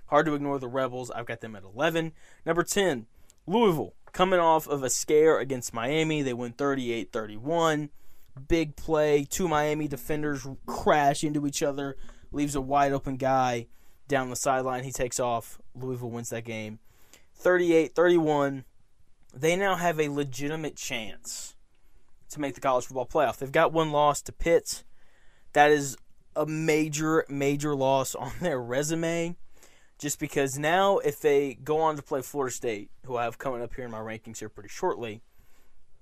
Hard 0.06 0.26
to 0.26 0.34
ignore 0.34 0.58
the 0.58 0.68
Rebels. 0.68 1.10
I've 1.10 1.26
got 1.26 1.40
them 1.40 1.56
at 1.56 1.64
11. 1.64 2.12
Number 2.44 2.62
10, 2.62 3.06
Louisville. 3.46 3.94
Coming 4.12 4.40
off 4.40 4.68
of 4.68 4.82
a 4.82 4.90
scare 4.90 5.38
against 5.38 5.72
Miami. 5.72 6.20
They 6.20 6.34
win 6.34 6.52
38 6.52 7.12
31. 7.12 7.90
Big 8.48 8.76
play. 8.76 9.24
Two 9.24 9.48
Miami 9.48 9.88
defenders 9.88 10.46
crash 10.66 11.22
into 11.24 11.46
each 11.46 11.62
other. 11.62 11.96
Leaves 12.30 12.54
a 12.54 12.60
wide 12.60 12.92
open 12.92 13.16
guy 13.16 13.66
down 14.08 14.30
the 14.30 14.36
sideline. 14.36 14.84
He 14.84 14.92
takes 14.92 15.20
off. 15.20 15.58
Louisville 15.74 16.10
wins 16.10 16.30
that 16.30 16.44
game 16.44 16.78
38 17.34 17.94
31. 17.94 18.64
They 19.34 19.56
now 19.56 19.76
have 19.76 19.98
a 19.98 20.08
legitimate 20.08 20.76
chance 20.76 21.54
to 22.30 22.40
make 22.40 22.54
the 22.54 22.60
college 22.60 22.86
football 22.86 23.06
playoff. 23.06 23.38
They've 23.38 23.50
got 23.50 23.72
one 23.72 23.92
loss 23.92 24.22
to 24.22 24.32
Pitt. 24.32 24.84
That 25.52 25.70
is 25.70 25.96
a 26.34 26.46
major, 26.46 27.24
major 27.28 27.74
loss 27.74 28.14
on 28.14 28.32
their 28.40 28.60
resume. 28.60 29.36
Just 29.98 30.18
because 30.18 30.58
now, 30.58 30.98
if 30.98 31.20
they 31.20 31.54
go 31.54 31.78
on 31.78 31.94
to 31.96 32.02
play 32.02 32.22
Florida 32.22 32.52
State, 32.52 32.90
who 33.06 33.16
I 33.16 33.24
have 33.24 33.38
coming 33.38 33.62
up 33.62 33.74
here 33.74 33.84
in 33.84 33.90
my 33.90 34.00
rankings 34.00 34.38
here 34.38 34.48
pretty 34.48 34.68
shortly, 34.68 35.22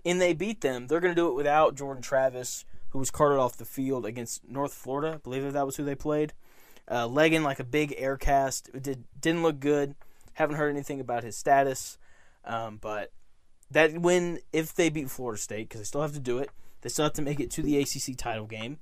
and 0.05 0.21
they 0.21 0.33
beat 0.33 0.61
them, 0.61 0.87
they're 0.87 1.01
going 1.01 1.15
to 1.15 1.21
do 1.21 1.29
it 1.29 1.35
without 1.35 1.75
Jordan 1.75 2.03
Travis, 2.03 2.65
who 2.91 2.99
was 2.99 3.11
carted 3.11 3.39
off 3.39 3.57
the 3.57 3.65
field 3.65 4.05
against 4.05 4.49
North 4.49 4.73
Florida. 4.73 5.15
I 5.15 5.19
believe 5.19 5.53
that 5.53 5.67
was 5.67 5.77
who 5.77 5.85
they 5.85 5.95
played. 5.95 6.33
Uh, 6.91 7.07
legging 7.07 7.43
like 7.43 7.61
a 7.61 7.65
big 7.65 7.95
air 7.97 8.17
cast. 8.17 8.69
It 8.75 8.83
did, 8.83 9.05
didn't 9.21 9.43
look 9.43 9.61
good. 9.61 9.95
Haven't 10.35 10.57
heard 10.57 10.71
anything 10.71 11.01
about 11.01 11.23
his 11.23 11.37
status. 11.37 11.99
Um, 12.45 12.79
but 12.81 13.13
that 13.71 13.99
win, 13.99 14.41
if 14.53 14.75
they 14.75 14.89
beat 14.89 15.11
Florida 15.11 15.41
State, 15.41 15.69
because 15.69 15.81
they 15.81 15.85
still 15.85 16.03
have 16.03 16.15
to 16.15 16.21
do 16.21 16.39
it, 16.39 16.51
they 16.81 16.89
still 16.89 17.05
have 17.05 17.13
to 17.15 17.23
make 17.23 17.39
it 17.39 17.51
to 17.53 17.63
the 17.63 17.79
ACC 17.79 18.17
title 18.17 18.47
game. 18.47 18.79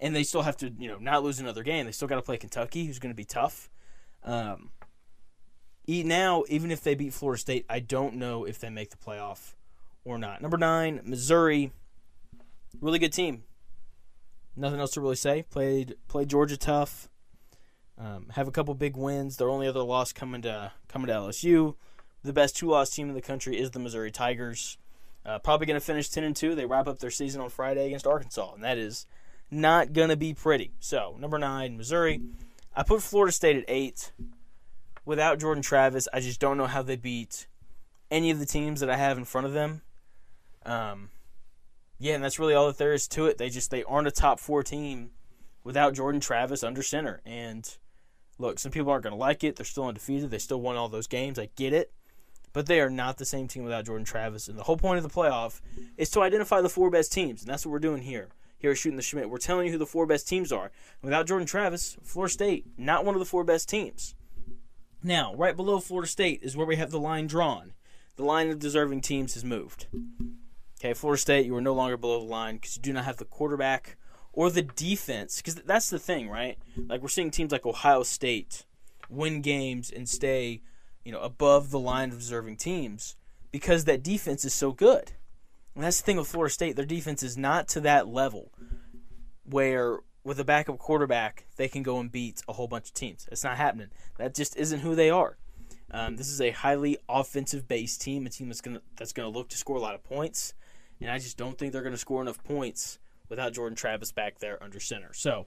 And 0.00 0.14
they 0.14 0.24
still 0.24 0.42
have 0.42 0.56
to, 0.58 0.72
you 0.78 0.88
know, 0.88 0.98
not 0.98 1.22
lose 1.22 1.38
another 1.38 1.62
game. 1.62 1.86
They 1.86 1.92
still 1.92 2.08
got 2.08 2.16
to 2.16 2.22
play 2.22 2.36
Kentucky, 2.36 2.84
who's 2.86 2.98
going 2.98 3.12
to 3.12 3.16
be 3.16 3.24
tough. 3.24 3.70
Um, 4.24 4.70
now, 5.86 6.44
even 6.48 6.70
if 6.70 6.82
they 6.82 6.94
beat 6.94 7.14
Florida 7.14 7.40
State, 7.40 7.64
I 7.70 7.78
don't 7.78 8.16
know 8.16 8.44
if 8.44 8.58
they 8.58 8.70
make 8.70 8.90
the 8.90 8.96
playoff 8.96 9.54
or 10.06 10.16
not. 10.16 10.40
Number 10.40 10.56
nine, 10.56 11.00
Missouri. 11.04 11.72
Really 12.80 12.98
good 12.98 13.12
team. 13.12 13.42
Nothing 14.54 14.80
else 14.80 14.92
to 14.92 15.00
really 15.00 15.16
say. 15.16 15.42
Played 15.42 15.96
played 16.08 16.30
Georgia 16.30 16.56
tough. 16.56 17.10
Um, 17.98 18.28
have 18.34 18.48
a 18.48 18.50
couple 18.50 18.74
big 18.74 18.96
wins. 18.96 19.36
Their 19.36 19.50
only 19.50 19.66
other 19.66 19.82
loss 19.82 20.12
coming 20.12 20.42
to 20.42 20.72
coming 20.88 21.08
to 21.08 21.12
LSU. 21.12 21.74
The 22.22 22.32
best 22.32 22.56
two 22.56 22.68
loss 22.68 22.90
team 22.90 23.08
in 23.08 23.14
the 23.14 23.20
country 23.20 23.58
is 23.58 23.72
the 23.72 23.78
Missouri 23.78 24.10
Tigers. 24.10 24.78
Uh, 25.24 25.38
probably 25.40 25.66
going 25.66 25.78
to 25.78 25.84
finish 25.84 26.08
ten 26.08 26.24
and 26.24 26.36
two. 26.36 26.54
They 26.54 26.64
wrap 26.64 26.86
up 26.86 27.00
their 27.00 27.10
season 27.10 27.40
on 27.40 27.50
Friday 27.50 27.86
against 27.86 28.06
Arkansas, 28.06 28.54
and 28.54 28.64
that 28.64 28.78
is 28.78 29.06
not 29.50 29.92
going 29.92 30.08
to 30.08 30.16
be 30.16 30.32
pretty. 30.32 30.72
So 30.80 31.16
number 31.18 31.38
nine, 31.38 31.76
Missouri. 31.76 32.22
I 32.74 32.82
put 32.82 33.02
Florida 33.02 33.32
State 33.32 33.56
at 33.56 33.64
eight. 33.68 34.12
Without 35.04 35.38
Jordan 35.38 35.62
Travis, 35.62 36.08
I 36.12 36.18
just 36.18 36.40
don't 36.40 36.58
know 36.58 36.66
how 36.66 36.82
they 36.82 36.96
beat 36.96 37.46
any 38.10 38.30
of 38.30 38.40
the 38.40 38.46
teams 38.46 38.80
that 38.80 38.90
I 38.90 38.96
have 38.96 39.16
in 39.16 39.24
front 39.24 39.46
of 39.46 39.52
them. 39.52 39.82
Um, 40.66 41.10
yeah, 41.98 42.14
and 42.14 42.22
that's 42.22 42.38
really 42.38 42.54
all 42.54 42.66
that 42.66 42.76
there 42.76 42.92
is 42.92 43.08
to 43.08 43.26
it. 43.26 43.38
They 43.38 43.48
just 43.48 43.70
they 43.70 43.84
aren't 43.84 44.08
a 44.08 44.10
top 44.10 44.40
four 44.40 44.62
team 44.62 45.10
without 45.64 45.94
Jordan 45.94 46.20
Travis 46.20 46.62
under 46.62 46.82
center, 46.82 47.22
and 47.24 47.76
Look, 48.38 48.58
some 48.58 48.72
people 48.72 48.90
aren't 48.90 49.04
going 49.04 49.14
to 49.14 49.18
like 49.18 49.44
it. 49.44 49.56
They're 49.56 49.64
still 49.64 49.86
undefeated. 49.86 50.30
They 50.30 50.38
still 50.38 50.60
won 50.60 50.76
all 50.76 50.88
those 50.88 51.06
games. 51.06 51.38
I 51.38 51.48
get 51.56 51.72
it. 51.72 51.92
But 52.52 52.66
they 52.66 52.80
are 52.80 52.90
not 52.90 53.18
the 53.18 53.24
same 53.24 53.48
team 53.48 53.64
without 53.64 53.84
Jordan 53.84 54.04
Travis. 54.04 54.48
And 54.48 54.58
the 54.58 54.62
whole 54.62 54.76
point 54.76 54.98
of 54.98 55.02
the 55.02 55.14
playoff 55.14 55.60
is 55.96 56.10
to 56.10 56.22
identify 56.22 56.60
the 56.60 56.68
four 56.68 56.90
best 56.90 57.12
teams. 57.12 57.42
And 57.42 57.50
that's 57.50 57.64
what 57.64 57.72
we're 57.72 57.78
doing 57.78 58.02
here. 58.02 58.28
Here 58.58 58.70
at 58.70 58.78
Shooting 58.78 58.96
the 58.96 59.02
Shmitt. 59.02 59.28
We're 59.28 59.38
telling 59.38 59.66
you 59.66 59.72
who 59.72 59.78
the 59.78 59.86
four 59.86 60.06
best 60.06 60.28
teams 60.28 60.52
are. 60.52 60.70
Without 61.02 61.26
Jordan 61.26 61.46
Travis, 61.46 61.96
Florida 62.02 62.32
State, 62.32 62.66
not 62.78 63.04
one 63.04 63.14
of 63.14 63.18
the 63.18 63.26
four 63.26 63.44
best 63.44 63.68
teams. 63.68 64.14
Now, 65.02 65.34
right 65.34 65.54
below 65.54 65.78
Florida 65.78 66.08
State 66.08 66.40
is 66.42 66.56
where 66.56 66.66
we 66.66 66.76
have 66.76 66.90
the 66.90 67.00
line 67.00 67.26
drawn. 67.26 67.72
The 68.16 68.24
line 68.24 68.50
of 68.50 68.58
deserving 68.58 69.02
teams 69.02 69.34
has 69.34 69.44
moved. 69.44 69.86
Okay, 70.86 70.94
Florida 70.94 71.20
State, 71.20 71.46
you 71.46 71.56
are 71.56 71.60
no 71.60 71.74
longer 71.74 71.96
below 71.96 72.20
the 72.20 72.26
line 72.26 72.58
because 72.58 72.76
you 72.76 72.82
do 72.82 72.92
not 72.92 73.06
have 73.06 73.16
the 73.16 73.24
quarterback 73.24 73.96
or 74.32 74.50
the 74.50 74.62
defense 74.62 75.38
because 75.38 75.56
that's 75.56 75.90
the 75.90 75.98
thing, 75.98 76.28
right? 76.28 76.58
Like 76.76 77.02
we're 77.02 77.08
seeing 77.08 77.32
teams 77.32 77.50
like 77.50 77.66
Ohio 77.66 78.04
State 78.04 78.64
win 79.10 79.40
games 79.40 79.90
and 79.90 80.08
stay, 80.08 80.62
you 81.04 81.10
know, 81.10 81.18
above 81.18 81.72
the 81.72 81.80
line 81.80 82.10
of 82.10 82.18
deserving 82.20 82.58
teams 82.58 83.16
because 83.50 83.84
that 83.86 84.04
defense 84.04 84.44
is 84.44 84.54
so 84.54 84.70
good. 84.70 85.10
And 85.74 85.82
that's 85.82 86.00
the 86.00 86.04
thing 86.04 86.18
with 86.18 86.28
Florida 86.28 86.52
State; 86.52 86.76
their 86.76 86.86
defense 86.86 87.24
is 87.24 87.36
not 87.36 87.66
to 87.70 87.80
that 87.80 88.06
level 88.06 88.52
where 89.42 89.98
with 90.22 90.38
a 90.38 90.44
backup 90.44 90.78
quarterback 90.78 91.46
they 91.56 91.66
can 91.66 91.82
go 91.82 91.98
and 91.98 92.12
beat 92.12 92.42
a 92.46 92.52
whole 92.52 92.68
bunch 92.68 92.90
of 92.90 92.94
teams. 92.94 93.28
It's 93.32 93.42
not 93.42 93.56
happening. 93.56 93.88
That 94.18 94.36
just 94.36 94.56
isn't 94.56 94.78
who 94.78 94.94
they 94.94 95.10
are. 95.10 95.36
Um, 95.90 96.14
this 96.14 96.28
is 96.28 96.40
a 96.40 96.50
highly 96.50 96.98
offensive-based 97.08 98.00
team, 98.00 98.24
a 98.26 98.30
team 98.30 98.46
that's 98.46 98.60
gonna 98.60 98.82
that's 98.96 99.12
gonna 99.12 99.28
look 99.28 99.48
to 99.48 99.56
score 99.56 99.76
a 99.76 99.80
lot 99.80 99.96
of 99.96 100.04
points, 100.04 100.54
and 101.00 101.10
I 101.10 101.18
just 101.18 101.36
don't 101.36 101.58
think 101.58 101.72
they're 101.72 101.82
gonna 101.82 101.96
score 101.96 102.22
enough 102.22 102.42
points 102.44 102.98
without 103.28 103.52
Jordan 103.52 103.76
Travis 103.76 104.12
back 104.12 104.38
there 104.38 104.62
under 104.62 104.80
center. 104.80 105.12
So, 105.12 105.46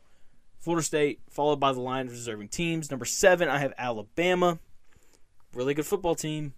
Florida 0.60 0.84
State, 0.84 1.22
followed 1.30 1.60
by 1.60 1.72
the 1.72 1.80
line 1.80 2.08
of 2.08 2.14
deserving 2.14 2.50
teams. 2.50 2.92
Number 2.92 3.06
seven, 3.06 3.48
I 3.48 3.60
have 3.60 3.74
Alabama. 3.78 4.60
Really 5.54 5.74
good 5.74 5.86
football 5.86 6.16
team. 6.16 6.54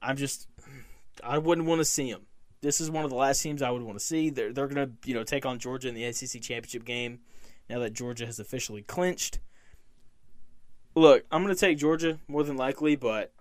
I'm 0.00 0.16
just, 0.16 0.46
I 1.24 1.38
wouldn't 1.38 1.66
want 1.66 1.80
to 1.80 1.84
see 1.84 2.12
them. 2.12 2.26
This 2.60 2.80
is 2.80 2.90
one 2.90 3.04
of 3.04 3.10
the 3.10 3.16
last 3.16 3.42
teams 3.42 3.62
I 3.62 3.70
would 3.70 3.82
want 3.82 3.98
to 3.98 4.04
see. 4.04 4.30
They're 4.30 4.52
they're 4.52 4.66
gonna 4.66 4.90
you 5.04 5.14
know 5.14 5.24
take 5.24 5.46
on 5.46 5.58
Georgia 5.58 5.88
in 5.88 5.94
the 5.94 6.12
SEC 6.12 6.40
championship 6.42 6.84
game. 6.84 7.20
Now 7.70 7.78
that 7.80 7.92
Georgia 7.92 8.26
has 8.26 8.38
officially 8.38 8.82
clinched. 8.82 9.38
Look, 10.94 11.24
I'm 11.30 11.42
gonna 11.42 11.54
take 11.54 11.78
Georgia 11.78 12.18
more 12.26 12.42
than 12.42 12.56
likely, 12.56 12.96
but 12.96 13.32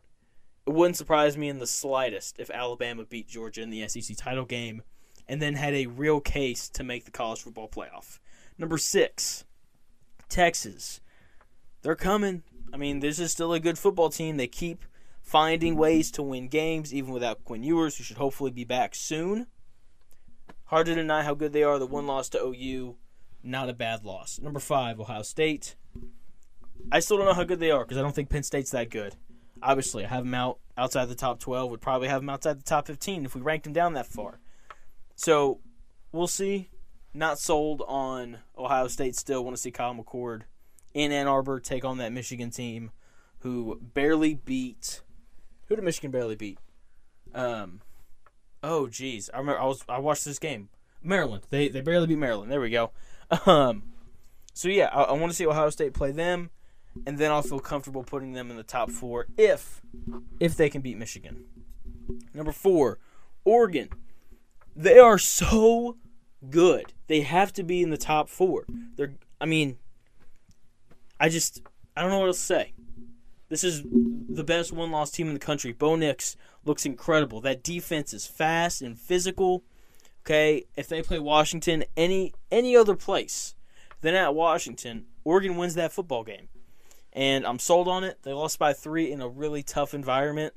it 0.67 0.73
wouldn't 0.73 0.97
surprise 0.97 1.37
me 1.37 1.47
in 1.47 1.59
the 1.59 1.65
slightest 1.65 2.39
if 2.39 2.49
Alabama 2.49 3.05
beat 3.05 3.29
Georgia 3.29 3.61
in 3.61 3.69
the 3.69 3.87
SEC 3.87 4.17
title 4.17 4.43
game 4.43 4.81
and 5.25 5.41
then 5.41 5.55
had 5.55 5.73
a 5.73 5.85
real 5.85 6.19
case 6.19 6.67
to 6.69 6.83
make 6.83 7.05
the 7.05 7.11
college 7.11 7.41
football 7.41 7.69
playoff. 7.69 8.19
Number 8.57 8.77
six, 8.77 9.45
Texas. 10.27 10.99
They're 11.83 11.95
coming. 11.95 12.43
I 12.73 12.77
mean, 12.77 12.99
this 12.99 13.17
is 13.17 13.31
still 13.31 13.53
a 13.53 13.61
good 13.61 13.79
football 13.79 14.09
team. 14.09 14.35
They 14.35 14.47
keep 14.47 14.83
finding 15.21 15.77
ways 15.77 16.11
to 16.11 16.23
win 16.23 16.49
games, 16.49 16.93
even 16.93 17.13
without 17.13 17.45
Quinn 17.45 17.63
Ewers, 17.63 17.97
who 17.97 18.03
should 18.03 18.17
hopefully 18.17 18.51
be 18.51 18.65
back 18.65 18.93
soon. 18.93 19.47
Hard 20.65 20.87
to 20.87 20.95
deny 20.95 21.23
how 21.23 21.33
good 21.33 21.53
they 21.53 21.63
are. 21.63 21.79
The 21.79 21.87
one 21.87 22.07
loss 22.07 22.27
to 22.29 22.43
OU, 22.43 22.97
not 23.41 23.69
a 23.69 23.73
bad 23.73 24.03
loss. 24.03 24.37
Number 24.41 24.59
five, 24.59 24.99
Ohio 24.99 25.21
State. 25.21 25.75
I 26.91 26.99
still 26.99 27.15
don't 27.15 27.25
know 27.25 27.33
how 27.33 27.45
good 27.45 27.61
they 27.61 27.71
are 27.71 27.85
because 27.85 27.97
I 27.97 28.01
don't 28.01 28.13
think 28.13 28.29
Penn 28.29 28.43
State's 28.43 28.71
that 28.71 28.89
good. 28.89 29.15
Obviously, 29.61 30.05
I 30.05 30.09
have 30.09 30.23
them 30.23 30.33
out 30.33 30.59
outside 30.77 31.05
the 31.05 31.15
top 31.15 31.39
12. 31.39 31.71
Would 31.71 31.81
probably 31.81 32.07
have 32.07 32.21
them 32.21 32.29
outside 32.29 32.59
the 32.59 32.63
top 32.63 32.87
15 32.87 33.25
if 33.25 33.35
we 33.35 33.41
ranked 33.41 33.63
them 33.65 33.73
down 33.73 33.93
that 33.93 34.07
far. 34.07 34.39
So 35.15 35.59
we'll 36.11 36.27
see. 36.27 36.69
Not 37.13 37.39
sold 37.39 37.81
on 37.87 38.39
Ohio 38.57 38.87
State 38.87 39.15
still. 39.15 39.43
Want 39.43 39.55
to 39.55 39.61
see 39.61 39.71
Kyle 39.71 39.95
McCord 39.95 40.43
in 40.93 41.11
Ann 41.11 41.27
Arbor 41.27 41.59
take 41.59 41.85
on 41.85 41.97
that 41.97 42.11
Michigan 42.11 42.51
team 42.51 42.91
who 43.39 43.79
barely 43.81 44.35
beat. 44.35 45.01
Who 45.67 45.75
did 45.75 45.83
Michigan 45.85 46.11
barely 46.11 46.35
beat? 46.35 46.59
Um, 47.33 47.81
oh 48.63 48.87
geez, 48.87 49.29
I 49.33 49.39
remember 49.39 49.61
I 49.61 49.65
was 49.65 49.83
I 49.87 49.99
watched 49.99 50.25
this 50.25 50.39
game. 50.39 50.69
Maryland. 51.03 51.43
They 51.49 51.69
they 51.69 51.81
barely 51.81 52.07
beat 52.07 52.17
Maryland. 52.17 52.51
There 52.51 52.61
we 52.61 52.69
go. 52.69 52.91
Um, 53.45 53.83
so 54.53 54.69
yeah, 54.69 54.87
I, 54.87 55.03
I 55.03 55.11
want 55.11 55.31
to 55.31 55.35
see 55.35 55.45
Ohio 55.45 55.69
State 55.69 55.93
play 55.93 56.11
them, 56.13 56.49
and 57.05 57.17
then 57.17 57.31
I'll 57.31 57.41
feel 57.41 57.59
comfortable 57.59 58.03
putting 58.03 58.33
them 58.33 58.49
in 58.49 58.57
the 58.57 58.63
top 58.63 58.89
four 58.91 59.27
if 59.37 59.81
if 60.39 60.55
they 60.55 60.69
can 60.69 60.81
beat 60.81 60.97
Michigan. 60.97 61.45
Number 62.33 62.51
four, 62.51 62.99
Oregon. 63.43 63.89
They 64.75 64.99
are 64.99 65.17
so 65.17 65.97
good. 66.49 66.93
They 67.07 67.21
have 67.21 67.51
to 67.53 67.63
be 67.63 67.81
in 67.81 67.89
the 67.89 67.97
top 67.97 68.29
four. 68.29 68.65
They're. 68.95 69.15
I 69.39 69.45
mean, 69.45 69.77
I 71.19 71.29
just 71.29 71.61
I 71.95 72.01
don't 72.01 72.11
know 72.11 72.19
what 72.19 72.27
else 72.27 72.39
to 72.39 72.45
say. 72.45 72.73
This 73.49 73.63
is 73.63 73.83
the 73.83 74.43
best 74.43 74.73
one 74.73 74.91
loss 74.91 75.09
team 75.09 75.27
in 75.27 75.33
the 75.33 75.39
country. 75.39 75.71
Bo 75.71 75.95
Nix 75.95 76.35
looks 76.65 76.85
incredible. 76.85 77.41
That 77.41 77.63
defense 77.63 78.13
is 78.13 78.27
fast 78.27 78.81
and 78.81 78.99
physical. 78.99 79.63
Okay, 80.25 80.65
if 80.75 80.89
they 80.89 81.01
play 81.01 81.19
Washington 81.19 81.85
any 81.95 82.33
any 82.51 82.75
other 82.75 82.95
place 82.95 83.55
than 84.01 84.13
at 84.13 84.35
Washington, 84.35 85.05
Oregon 85.23 85.55
wins 85.55 85.75
that 85.75 85.93
football 85.93 86.23
game. 86.23 86.49
And 87.17 87.45
I'm 87.47 87.57
sold 87.57 87.87
on 87.87 88.03
it. 88.03 88.19
They 88.21 88.31
lost 88.31 88.59
by 88.59 88.73
three 88.73 89.11
in 89.11 89.21
a 89.21 89.27
really 89.27 89.63
tough 89.63 89.93
environment. 89.93 90.53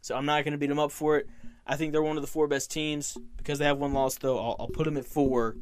So 0.00 0.16
I'm 0.16 0.24
not 0.24 0.42
going 0.44 0.52
to 0.52 0.58
beat 0.58 0.68
them 0.68 0.78
up 0.78 0.90
for 0.90 1.18
it. 1.18 1.28
I 1.66 1.76
think 1.76 1.92
they're 1.92 2.02
one 2.02 2.16
of 2.16 2.22
the 2.22 2.28
four 2.28 2.48
best 2.48 2.70
teams. 2.70 3.18
Because 3.36 3.58
they 3.58 3.66
have 3.66 3.78
one 3.78 3.92
loss, 3.92 4.16
though, 4.16 4.38
I'll, 4.38 4.56
I'll 4.58 4.68
put 4.68 4.84
them 4.84 4.96
at 4.96 5.04
four. 5.04 5.56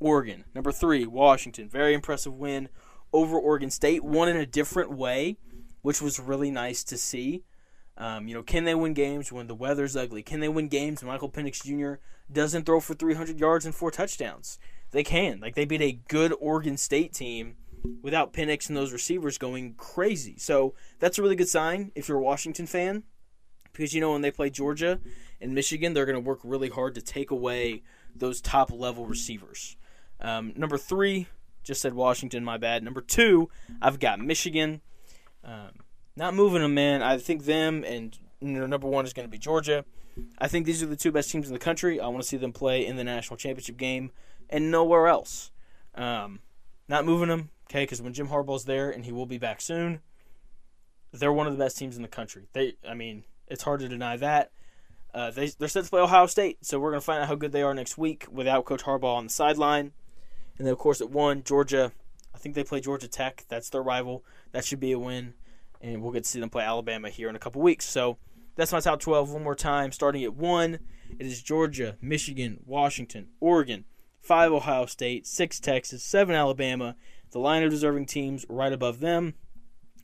Oregon. 0.00 0.44
Number 0.54 0.72
three, 0.72 1.06
Washington. 1.06 1.68
Very 1.68 1.92
impressive 1.92 2.34
win 2.34 2.70
over 3.12 3.38
Oregon 3.38 3.70
State. 3.70 4.02
Won 4.02 4.28
in 4.28 4.36
a 4.36 4.46
different 4.46 4.90
way 4.90 5.36
which 5.82 6.00
was 6.00 6.18
really 6.18 6.50
nice 6.50 6.82
to 6.84 6.96
see. 6.96 7.44
Um, 7.98 8.26
you 8.26 8.34
know, 8.34 8.42
can 8.42 8.64
they 8.64 8.74
win 8.74 8.94
games 8.94 9.30
when 9.30 9.48
the 9.48 9.54
weather's 9.54 9.96
ugly? 9.96 10.22
Can 10.22 10.40
they 10.40 10.48
win 10.48 10.68
games 10.68 11.02
when 11.02 11.12
Michael 11.12 11.28
Penix 11.28 11.62
Jr. 11.62 12.00
doesn't 12.32 12.64
throw 12.64 12.80
for 12.80 12.94
300 12.94 13.38
yards 13.38 13.66
and 13.66 13.74
four 13.74 13.90
touchdowns? 13.90 14.58
They 14.92 15.04
can. 15.04 15.40
Like 15.40 15.54
they 15.54 15.66
beat 15.66 15.82
a 15.82 16.00
good 16.08 16.32
Oregon 16.40 16.76
State 16.76 17.12
team 17.12 17.56
without 18.02 18.32
Penix 18.32 18.68
and 18.68 18.76
those 18.76 18.92
receivers 18.92 19.38
going 19.38 19.74
crazy. 19.74 20.36
So 20.38 20.74
that's 20.98 21.18
a 21.18 21.22
really 21.22 21.36
good 21.36 21.48
sign 21.48 21.92
if 21.94 22.08
you're 22.08 22.18
a 22.18 22.22
Washington 22.22 22.66
fan, 22.66 23.04
because 23.72 23.94
you 23.94 24.00
know 24.00 24.12
when 24.12 24.22
they 24.22 24.30
play 24.30 24.50
Georgia 24.50 25.00
and 25.40 25.54
Michigan, 25.54 25.94
they're 25.94 26.06
going 26.06 26.14
to 26.14 26.20
work 26.20 26.40
really 26.44 26.68
hard 26.68 26.94
to 26.94 27.02
take 27.02 27.30
away 27.30 27.82
those 28.14 28.40
top 28.40 28.70
level 28.70 29.06
receivers. 29.06 29.76
Um, 30.20 30.52
number 30.56 30.78
three, 30.78 31.26
just 31.64 31.80
said 31.80 31.94
Washington. 31.94 32.44
My 32.44 32.58
bad. 32.58 32.82
Number 32.82 33.00
two, 33.00 33.48
I've 33.80 33.98
got 33.98 34.20
Michigan. 34.20 34.80
Um, 35.44 35.70
not 36.16 36.34
moving 36.34 36.62
them, 36.62 36.74
man. 36.74 37.02
I 37.02 37.18
think 37.18 37.44
them 37.44 37.84
and 37.84 38.16
number 38.40 38.88
one 38.88 39.04
is 39.04 39.12
going 39.12 39.26
to 39.26 39.30
be 39.30 39.38
Georgia. 39.38 39.84
I 40.38 40.48
think 40.48 40.66
these 40.66 40.82
are 40.82 40.86
the 40.86 40.96
two 40.96 41.12
best 41.12 41.30
teams 41.30 41.46
in 41.46 41.52
the 41.52 41.58
country. 41.58 42.00
I 42.00 42.06
want 42.08 42.22
to 42.22 42.28
see 42.28 42.36
them 42.36 42.52
play 42.52 42.84
in 42.84 42.96
the 42.96 43.04
national 43.04 43.36
championship 43.36 43.76
game 43.76 44.10
and 44.50 44.70
nowhere 44.70 45.06
else. 45.08 45.50
Um, 45.94 46.40
not 46.88 47.06
moving 47.06 47.28
them, 47.28 47.50
okay? 47.72 47.84
Because 47.84 48.02
when 48.02 48.12
Jim 48.12 48.28
Harbaugh's 48.28 48.64
there, 48.64 48.90
and 48.90 49.04
he 49.04 49.12
will 49.12 49.26
be 49.26 49.38
back 49.38 49.60
soon, 49.60 50.00
they're 51.12 51.32
one 51.32 51.46
of 51.46 51.52
the 51.52 51.58
best 51.58 51.78
teams 51.78 51.96
in 51.96 52.02
the 52.02 52.08
country. 52.08 52.48
They, 52.52 52.74
I 52.88 52.94
mean, 52.94 53.24
it's 53.48 53.62
hard 53.62 53.80
to 53.80 53.88
deny 53.88 54.16
that. 54.18 54.52
Uh, 55.14 55.30
they, 55.30 55.48
they're 55.48 55.68
set 55.68 55.84
to 55.84 55.90
play 55.90 56.00
Ohio 56.00 56.26
State, 56.26 56.64
so 56.64 56.78
we're 56.78 56.90
going 56.90 57.00
to 57.00 57.04
find 57.04 57.22
out 57.22 57.28
how 57.28 57.34
good 57.34 57.52
they 57.52 57.62
are 57.62 57.74
next 57.74 57.98
week 57.98 58.26
without 58.30 58.64
Coach 58.64 58.84
Harbaugh 58.84 59.16
on 59.16 59.24
the 59.24 59.32
sideline. 59.32 59.92
And 60.58 60.66
then, 60.66 60.72
of 60.72 60.78
course, 60.78 61.00
at 61.00 61.10
one, 61.10 61.42
Georgia 61.42 61.92
I 62.34 62.38
think 62.38 62.54
they 62.54 62.64
play 62.64 62.80
Georgia 62.80 63.08
Tech. 63.08 63.44
That's 63.48 63.68
their 63.68 63.82
rival. 63.82 64.24
That 64.52 64.64
should 64.64 64.80
be 64.80 64.92
a 64.92 64.98
win. 64.98 65.34
And 65.80 66.02
we'll 66.02 66.12
get 66.12 66.24
to 66.24 66.30
see 66.30 66.40
them 66.40 66.50
play 66.50 66.64
Alabama 66.64 67.10
here 67.10 67.28
in 67.28 67.36
a 67.36 67.40
couple 67.40 67.60
weeks. 67.62 67.84
So 67.84 68.18
that's 68.56 68.72
my 68.72 68.80
top 68.80 69.00
12 69.00 69.30
one 69.30 69.44
more 69.44 69.54
time. 69.54 69.92
Starting 69.92 70.24
at 70.24 70.34
1, 70.34 70.78
it 71.18 71.26
is 71.26 71.42
Georgia, 71.42 71.96
Michigan, 72.00 72.60
Washington, 72.64 73.28
Oregon, 73.40 73.84
5 74.20 74.52
Ohio 74.52 74.86
State, 74.86 75.26
6 75.26 75.60
Texas, 75.60 76.02
7 76.02 76.34
Alabama. 76.34 76.96
The 77.32 77.38
line 77.38 77.62
of 77.62 77.70
deserving 77.70 78.06
teams 78.06 78.46
right 78.48 78.72
above 78.72 79.00
them. 79.00 79.34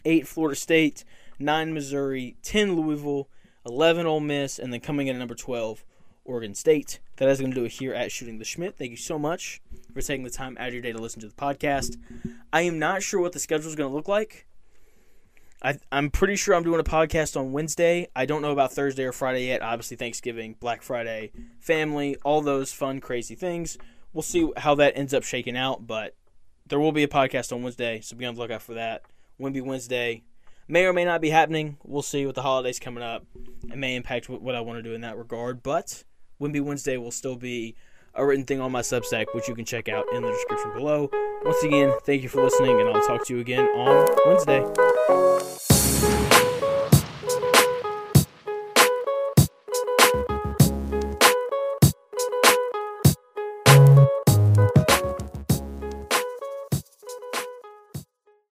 8 0.05 0.27
Florida 0.27 0.57
State, 0.57 1.05
9 1.38 1.75
Missouri, 1.75 2.37
10 2.43 2.77
Louisville, 2.77 3.29
11 3.67 4.07
Ole 4.07 4.21
Miss, 4.21 4.59
and 4.59 4.73
then 4.73 4.81
coming 4.81 5.07
in 5.07 5.17
at 5.17 5.19
number 5.19 5.35
12, 5.35 5.85
Oregon 6.25 6.55
State. 6.55 7.01
That 7.17 7.29
is 7.29 7.41
going 7.41 7.51
to 7.51 7.55
do 7.55 7.64
it 7.64 7.73
here 7.73 7.95
at 7.95 8.12
Shooting 8.12 8.38
the 8.38 8.45
Shmitt. 8.45 8.77
Thank 8.77 8.91
you 8.91 8.97
so 8.97 9.19
much 9.19 9.61
for 9.93 10.01
taking 10.01 10.25
the 10.25 10.31
time 10.31 10.57
out 10.59 10.69
of 10.69 10.75
your 10.75 10.83
day 10.83 10.93
to 10.93 10.99
listen 10.99 11.21
to 11.21 11.29
the 11.29 11.35
podcast. 11.35 11.97
I 12.53 12.62
am 12.62 12.79
not 12.79 13.03
sure 13.03 13.21
what 13.21 13.33
the 13.33 13.38
schedule 13.38 13.69
is 13.69 13.77
going 13.77 13.91
to 13.91 13.95
look 13.95 14.09
like. 14.09 14.47
I, 15.61 15.79
am 15.91 16.11
pretty 16.11 16.37
sure 16.37 16.55
I'm 16.55 16.62
doing 16.62 16.79
a 16.79 16.85
podcast 16.85 17.38
on 17.38 17.53
Wednesday. 17.53 18.07
I 18.14 18.27
don't 18.27 18.43
know 18.43 18.53
about 18.53 18.73
Thursday 18.73 19.05
or 19.05 19.12
Friday 19.12 19.47
yet. 19.47 19.61
Obviously, 19.61 19.97
Thanksgiving, 19.97 20.55
Black 20.61 20.83
Friday, 20.83 21.33
family, 21.59 22.17
all 22.25 22.41
those 22.41 22.73
fun, 22.73 23.01
crazy 23.01 23.35
things. 23.35 23.77
We'll 24.12 24.23
see 24.23 24.51
how 24.57 24.77
that 24.77 24.97
ends 24.97 25.12
up 25.12 25.25
shaking 25.25 25.57
out, 25.57 25.87
but 25.87 26.14
there 26.68 26.78
will 26.78 26.92
be 26.92 27.02
a 27.02 27.09
podcast 27.09 27.52
on 27.52 27.62
Wednesday, 27.62 28.00
so 28.00 28.16
be 28.16 28.24
on 28.24 28.35
the 28.35 28.40
lookout 28.40 28.62
for 28.62 28.74
that. 28.74 29.02
Wimby 29.40 29.62
Wednesday 29.62 30.22
may 30.66 30.85
or 30.85 30.92
may 30.92 31.04
not 31.04 31.20
be 31.20 31.31
happening. 31.31 31.78
We'll 31.85 32.02
see 32.02 32.26
with 32.26 32.35
the 32.35 32.42
holidays 32.42 32.78
coming 32.78 33.02
up. 33.02 33.24
It 33.70 33.76
may 33.76 33.96
impact 33.96 34.28
what 34.28 34.54
I 34.54 34.61
want 34.61 34.78
to 34.78 34.83
do 34.83 34.94
in 34.94 35.00
that 35.02 35.16
regard, 35.16 35.62
but 35.62 36.04
Wimby 36.40 36.62
Wednesday 36.62 36.96
will 36.96 37.11
still 37.11 37.37
be 37.37 37.74
a 38.14 38.24
written 38.24 38.44
thing 38.44 38.61
on 38.61 38.72
my 38.72 38.81
Substack, 38.81 39.26
which 39.33 39.48
you 39.48 39.54
can 39.54 39.64
check 39.64 39.88
out 39.88 40.04
in 40.12 40.22
the 40.22 40.31
description 40.31 40.72
below. 40.72 41.09
Once 41.44 41.62
again, 41.62 41.92
thank 42.04 42.22
you 42.22 42.28
for 42.28 42.42
listening, 42.42 42.81
and 42.81 42.88
I'll 42.88 43.07
talk 43.07 43.26
to 43.26 43.35
you 43.35 43.40
again 43.40 43.66
on 43.66 44.09
Wednesday. 44.26 45.78